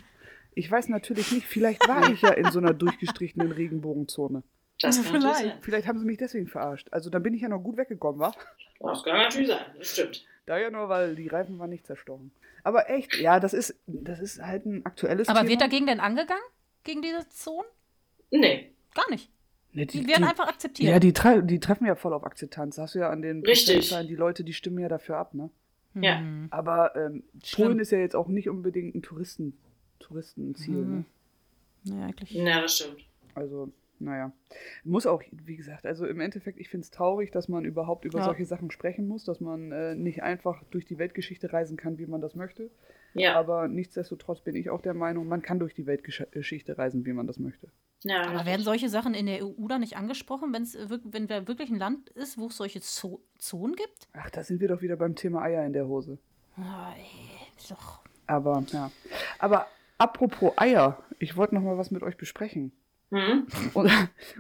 [0.56, 4.44] Ich weiß natürlich nicht, vielleicht war ich ja in so einer durchgestrichenen Regenbogenzone.
[4.82, 5.40] Das Ja, kann vielleicht.
[5.40, 5.58] sein.
[5.62, 6.88] Vielleicht haben sie mich deswegen verarscht.
[6.92, 8.34] Also dann bin ich ja noch gut weggekommen, wa?
[8.82, 9.66] Das kann natürlich sein.
[9.78, 10.26] Das stimmt.
[10.52, 12.34] Da ja nur, weil die Reifen waren nicht zerstochen.
[12.62, 15.50] Aber echt, ja, das ist, das ist halt ein aktuelles Aber Thema.
[15.50, 16.44] wird dagegen denn angegangen?
[16.84, 17.66] Gegen diese Zonen?
[18.32, 18.70] Nee.
[18.94, 19.32] Gar nicht.
[19.72, 20.90] Ne, Die werden einfach akzeptiert.
[20.92, 22.76] Ja, die, tre die treffen ja voll auf Akzeptanz.
[22.76, 23.96] Das hast du ja an den Richtig.
[24.10, 25.50] Die Leute, die stimmen ja dafür ab, ne?
[25.94, 26.18] Ja.
[26.20, 26.48] Hm.
[26.52, 27.24] Aber ähm.
[27.54, 29.58] Polen ist ja jetzt auch nicht unbedingt ein Touristen,
[30.00, 31.06] Touristenziel, Mhm.
[31.86, 31.96] ne?
[31.98, 32.32] Ja, eigentlich.
[32.32, 33.06] Ja, das stimmt.
[33.36, 33.72] Also,
[34.04, 34.32] naja.
[34.84, 38.20] Muss auch, wie gesagt, also im Endeffekt, ich finde es traurig, dass man überhaupt über
[38.20, 38.26] Ja.
[38.26, 42.06] solche Sachen sprechen muss, dass man äh, nicht einfach durch die Weltgeschichte reisen kann, wie
[42.08, 42.70] man das möchte.
[43.14, 43.36] Ja.
[43.36, 47.28] Aber nichtsdestotrotz bin ich auch der Meinung, man kann durch die Weltgeschichte reisen, wie man
[47.28, 47.68] das möchte.
[48.04, 51.70] ja Aber werden solche Sachen in der EU da nicht angesprochen, wenn's, wenn da wirklich
[51.70, 54.08] ein Land ist, wo es solche Zo Zonen gibt?
[54.14, 56.18] Ach, da sind wir doch wieder beim Thema Eier in der Hose.
[56.56, 58.00] Ah, ey, doch.
[58.28, 58.92] Aber, ja.
[59.40, 62.72] Aber apropos Eier, ich wollte noch mal was mit euch besprechen.
[63.12, 63.46] Mhm.
[63.74, 63.92] Und,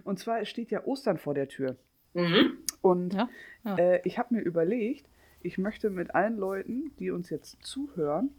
[0.04, 1.76] und zwar es steht ja Ostern vor der Tür.
[2.14, 2.58] Mhm.
[2.82, 3.30] Und Ja,
[3.64, 3.78] ja.
[3.78, 5.06] Äh, ich habe mir überlegt,
[5.42, 8.32] ich möchte mit allen Leuten, die uns jetzt zuhören,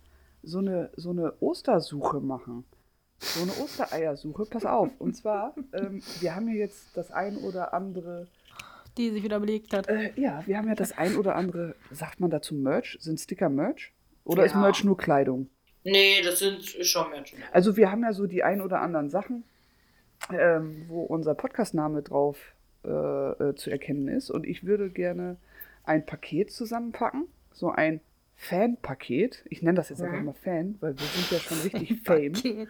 [0.42, 2.64] so eine, so eine Ostersuche machen.
[3.18, 4.46] So eine Ostereiersuche.
[4.46, 4.90] Pass auf.
[4.98, 8.26] Und zwar, ähm, wir haben ja jetzt das ein oder andere.
[8.98, 9.88] Die sich wieder belegt hat.
[9.88, 11.76] Äh, ja, wir haben ja das ein oder andere.
[11.92, 12.98] Sagt man dazu Merch?
[13.00, 13.92] Sind Sticker Merch?
[14.24, 14.60] Oder ist Ja.
[14.60, 15.48] Merch nur Kleidung?
[15.84, 17.38] Nee, das sind schon Menschen.
[17.52, 19.44] Also wir haben ja so die ein oder anderen Sachen,
[20.32, 22.38] ähm, wo unser Podcastname drauf
[22.84, 24.30] äh, äh, zu erkennen ist.
[24.30, 25.36] Und ich würde gerne
[25.84, 27.26] ein Paket zusammenpacken.
[27.52, 28.00] So ein
[28.36, 29.44] Fan-Paket.
[29.50, 30.24] Ich nenne das jetzt einfach Mhm.
[30.26, 32.66] mal Fan, weil wir sind ja schon richtig Fame.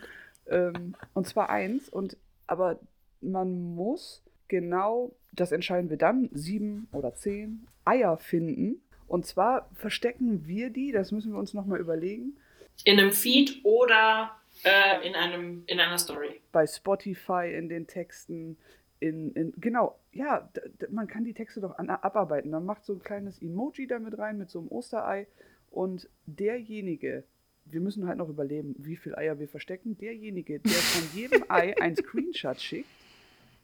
[0.49, 1.89] Ähm, und zwar eins.
[1.89, 2.79] Und aber
[3.21, 8.83] man muss genau, das entscheiden wir dann, sieben oder zehn Eier finden.
[9.07, 12.37] Und zwar verstecken wir die, das müssen wir uns nochmal überlegen,
[12.85, 14.31] In einem Feed oder
[14.65, 16.41] äh, in, einem, in einer Story.
[16.53, 18.57] bei Spotify in den Texten.
[19.01, 20.49] In, in, genau, ja,
[20.91, 22.51] man kann die Texte doch an, abarbeiten.
[22.51, 25.27] Man macht so ein kleines Emoji damit rein mit so einem Osterei.
[25.71, 27.25] Und derjenige,
[27.65, 29.97] wir müssen halt noch überleben, wie viele Eier wir verstecken.
[29.99, 32.89] Derjenige, der von jedem Ei ein Screenshot schickt,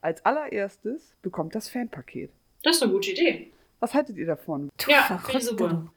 [0.00, 2.30] als allererstes bekommt das Fanpaket.
[2.62, 3.52] Das ist eine gute Idee.
[3.80, 4.70] Was haltet ihr davon?
[4.84, 5.92] Du Ja, finde ich super.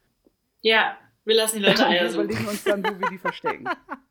[0.61, 2.25] Ja, wir lassen die Leute Eier wir suchen.
[2.25, 3.65] überlegen uns dann, wo wir die verstecken.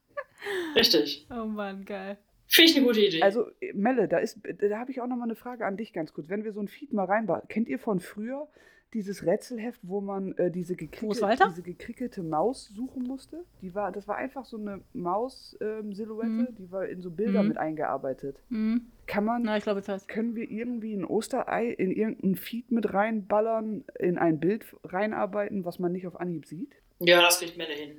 [0.74, 1.26] Richtig.
[1.30, 2.16] Oh Mann, geil.
[2.46, 3.22] Finde ich eine gute Idee.
[3.22, 6.12] Also, Melle, da, ist, da habe ich auch noch mal eine Frage an dich ganz
[6.12, 6.28] kurz.
[6.28, 8.48] Wenn wir so ein Feed mal reinbauen, kennt ihr von früher
[8.92, 13.44] dieses Rätselheft, wo man äh, diese, gekrickelte, diese gekrickelte Maus suchen musste?
[13.62, 16.48] Die war, das war einfach so eine Maus-Silhouette, Mhm.
[16.58, 17.48] die war in so Bilder Mhm.
[17.50, 18.40] mit eingearbeitet.
[18.48, 18.86] Hm.
[19.06, 22.72] Kann man, Na, ich glaube, jetzt heißt können wir irgendwie ein Osterei in irgendein Feed
[22.72, 26.72] mit reinballern, in ein Bild reinarbeiten, was man nicht auf Anhieb sieht?
[26.98, 27.92] ja, das kriegt Melle hin.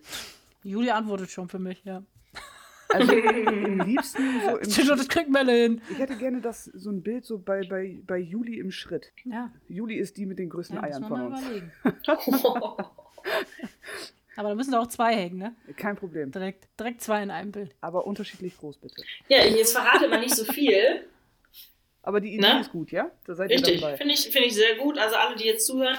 [0.64, 2.04] Julia antwortet schon für mich, ja.
[2.94, 5.82] Also am liebsten so im Schon, das kriegt Melle hin.
[5.92, 9.12] Ich hätte gerne das, so ein Bild so bei, bei, bei Juli im Schritt.
[9.26, 11.42] Ja, Juli ist die mit den größten ja Eiern man von mal uns.
[11.42, 11.72] überlegen.
[14.38, 15.56] Aber da müssen da auch zwei hängen, ne?
[15.76, 16.32] Kein Problem.
[16.32, 17.76] Direkt, direkt zwei in einem Bild.
[17.82, 19.04] Aber unterschiedlich groß, bitte.
[19.28, 21.06] ja, jetzt verrate mal nicht so viel.
[22.02, 22.62] Aber die Idee Ne?
[22.62, 23.12] ist gut, ja?
[23.26, 23.98] Da seid ihr Richtig, dabei.
[23.98, 24.98] finde ich, finde ich sehr gut.
[24.98, 25.98] Also alle, die jetzt zuhören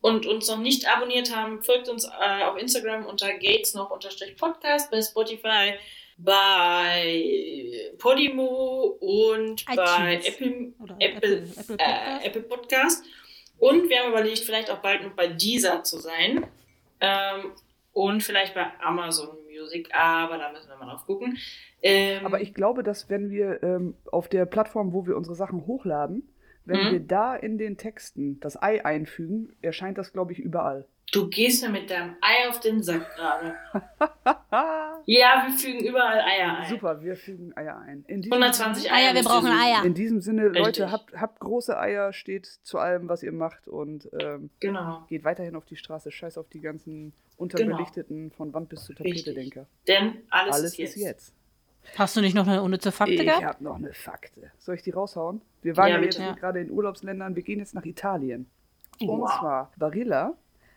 [0.00, 4.36] und uns noch nicht abonniert haben, folgt uns äh, auf Instagram unter Gates noch unterstrich
[4.36, 5.74] Podcast, bei Spotify,
[6.18, 10.28] bei Podimo und bei iTunes.
[10.28, 12.26] Apple, Oder Apple, Apple, Apple äh, Podcast.
[12.26, 13.04] Apple Podcast.
[13.58, 16.46] Und wir haben überlegt, vielleicht auch bald noch bei dieser zu sein.
[17.00, 17.52] Ähm,
[17.92, 21.38] und vielleicht bei Amazon Music, aber da müssen wir mal drauf gucken.
[21.82, 25.66] Ähm, Aber ich glaube, dass wenn wir ähm, auf der Plattform, wo wir unsere Sachen
[25.66, 26.28] hochladen,
[26.64, 26.92] wenn Mhm.
[26.92, 30.86] wir da in den Texten das Ei einfügen, erscheint das, glaube ich, überall.
[31.12, 33.54] Du gehst mir mit deinem Ei auf den Sack gerade.
[35.06, 36.70] Ja, wir fügen überall Eier ein.
[36.70, 38.04] Super, wir fügen Eier ein.
[38.06, 39.08] In diesem 120 Eier.
[39.10, 39.60] Eier, wir brauchen suchen.
[39.60, 39.84] Eier.
[39.84, 40.92] In diesem Sinne, Leute, Richtig.
[40.92, 45.04] habt, habt große Eier, steht zu allem, was ihr macht und ähm, Genau.
[45.08, 46.10] geht weiterhin auf die Straße.
[46.10, 49.24] Scheiß auf die ganzen unterbelichteten von Wand bis zur Richtig.
[49.24, 49.66] Tapete-Denker.
[49.88, 50.96] Denn alles, Alles ist jetzt.
[50.96, 51.34] ist jetzt.
[51.98, 53.44] Hast du nicht noch eine unnütze Fakte Ich gehabt?
[53.44, 54.52] habe noch eine Fakte.
[54.58, 55.42] Soll ich die raushauen?
[55.60, 56.32] Wir waren Ja, ja, jetzt Ja.
[56.32, 57.36] gerade in Urlaubsländern.
[57.36, 58.48] Wir gehen jetzt nach Italien.
[59.00, 59.38] Und Wow.
[59.38, 60.32] zwar, Barilla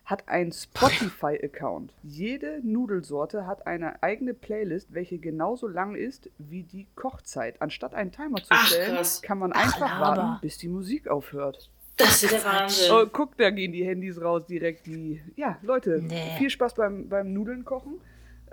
[0.08, 1.94] hat einen Spotify-Account.
[2.02, 7.62] Jede Nudelsorte hat eine eigene Playlist, welche genauso lang ist wie die Kochzeit.
[7.62, 9.22] Anstatt einen Timer zu Ach, stellen, krass.
[9.22, 10.22] kann man Ach, einfach Laber.
[10.22, 11.70] warten, bis die Musik aufhört.
[11.98, 12.92] Das ist der Wahnsinn.
[12.94, 14.86] Oh, guck, da gehen die Handys raus direkt.
[14.86, 16.38] Die ja, Leute, Nee.
[16.38, 18.00] viel Spaß beim, beim Nudeln kochen.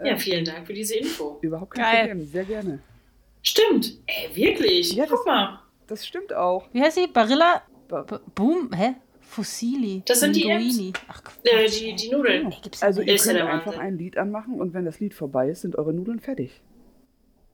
[0.02, 1.38] Ja, vielen Dank für diese Info.
[1.40, 2.08] Überhaupt kein Geil.
[2.08, 2.78] Problem, sehr gerne.
[3.42, 3.98] Stimmt.
[4.06, 4.92] Ey, wirklich?
[4.94, 5.60] Ja, Guck mal.
[5.86, 6.66] Das stimmt auch.
[6.72, 7.06] Wie heißt sie?
[7.06, 7.62] Barilla?
[7.88, 8.70] Ba- Boom?
[8.74, 8.94] Hä?
[9.34, 10.02] Fossili.
[10.06, 10.92] Das sind die Linguini.
[11.08, 11.44] Ach, Quatsch.
[11.44, 12.50] Äh, die, die Nudeln.
[12.50, 13.80] Ja Also ihr könnt einfach Wahnsinn.
[13.82, 16.60] ein Lied anmachen und wenn das Lied vorbei ist, sind eure Nudeln fertig.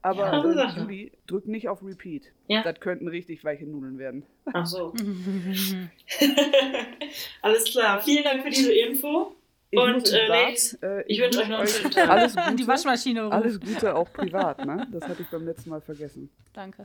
[0.03, 0.79] Aber Ja, äh.
[0.79, 2.31] Juli, drück nicht auf Repeat.
[2.47, 2.63] Ja.
[2.63, 4.23] Das könnten richtig weiche Nudeln werden.
[4.45, 4.93] Ach so.
[7.41, 8.01] Alles klar.
[8.01, 9.35] Vielen Dank für diese Info.
[9.73, 12.09] Ich und äh, Nate, äh, ich, ich wünsche euch noch einen schönen Tag.
[12.09, 13.33] Alles Gute, Die Waschmaschine ruft.
[13.33, 14.85] Alles Gute auch privat, ne?
[14.91, 16.29] Das hatte ich beim letzten Mal vergessen.
[16.51, 16.83] Danke.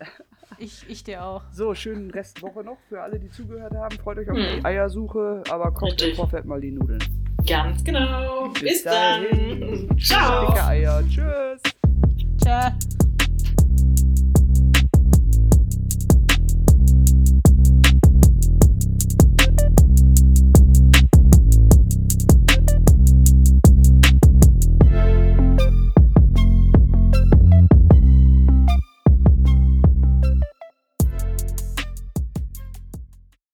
[0.59, 1.43] Ich, ich dir auch.
[1.53, 3.99] So, schönen Restwoche noch für alle, die zugehört haben.
[3.99, 4.61] Freut euch auf hm.
[4.61, 7.03] die Eiersuche, aber kocht im Vorfeld mal die Nudeln.
[7.45, 8.51] Ganz genau.
[8.51, 9.99] Bis, Bis dann.
[9.99, 10.47] Ciao.
[10.47, 11.03] Dicke Eier.
[11.09, 11.63] Tschüss.
[12.41, 12.71] Ciao.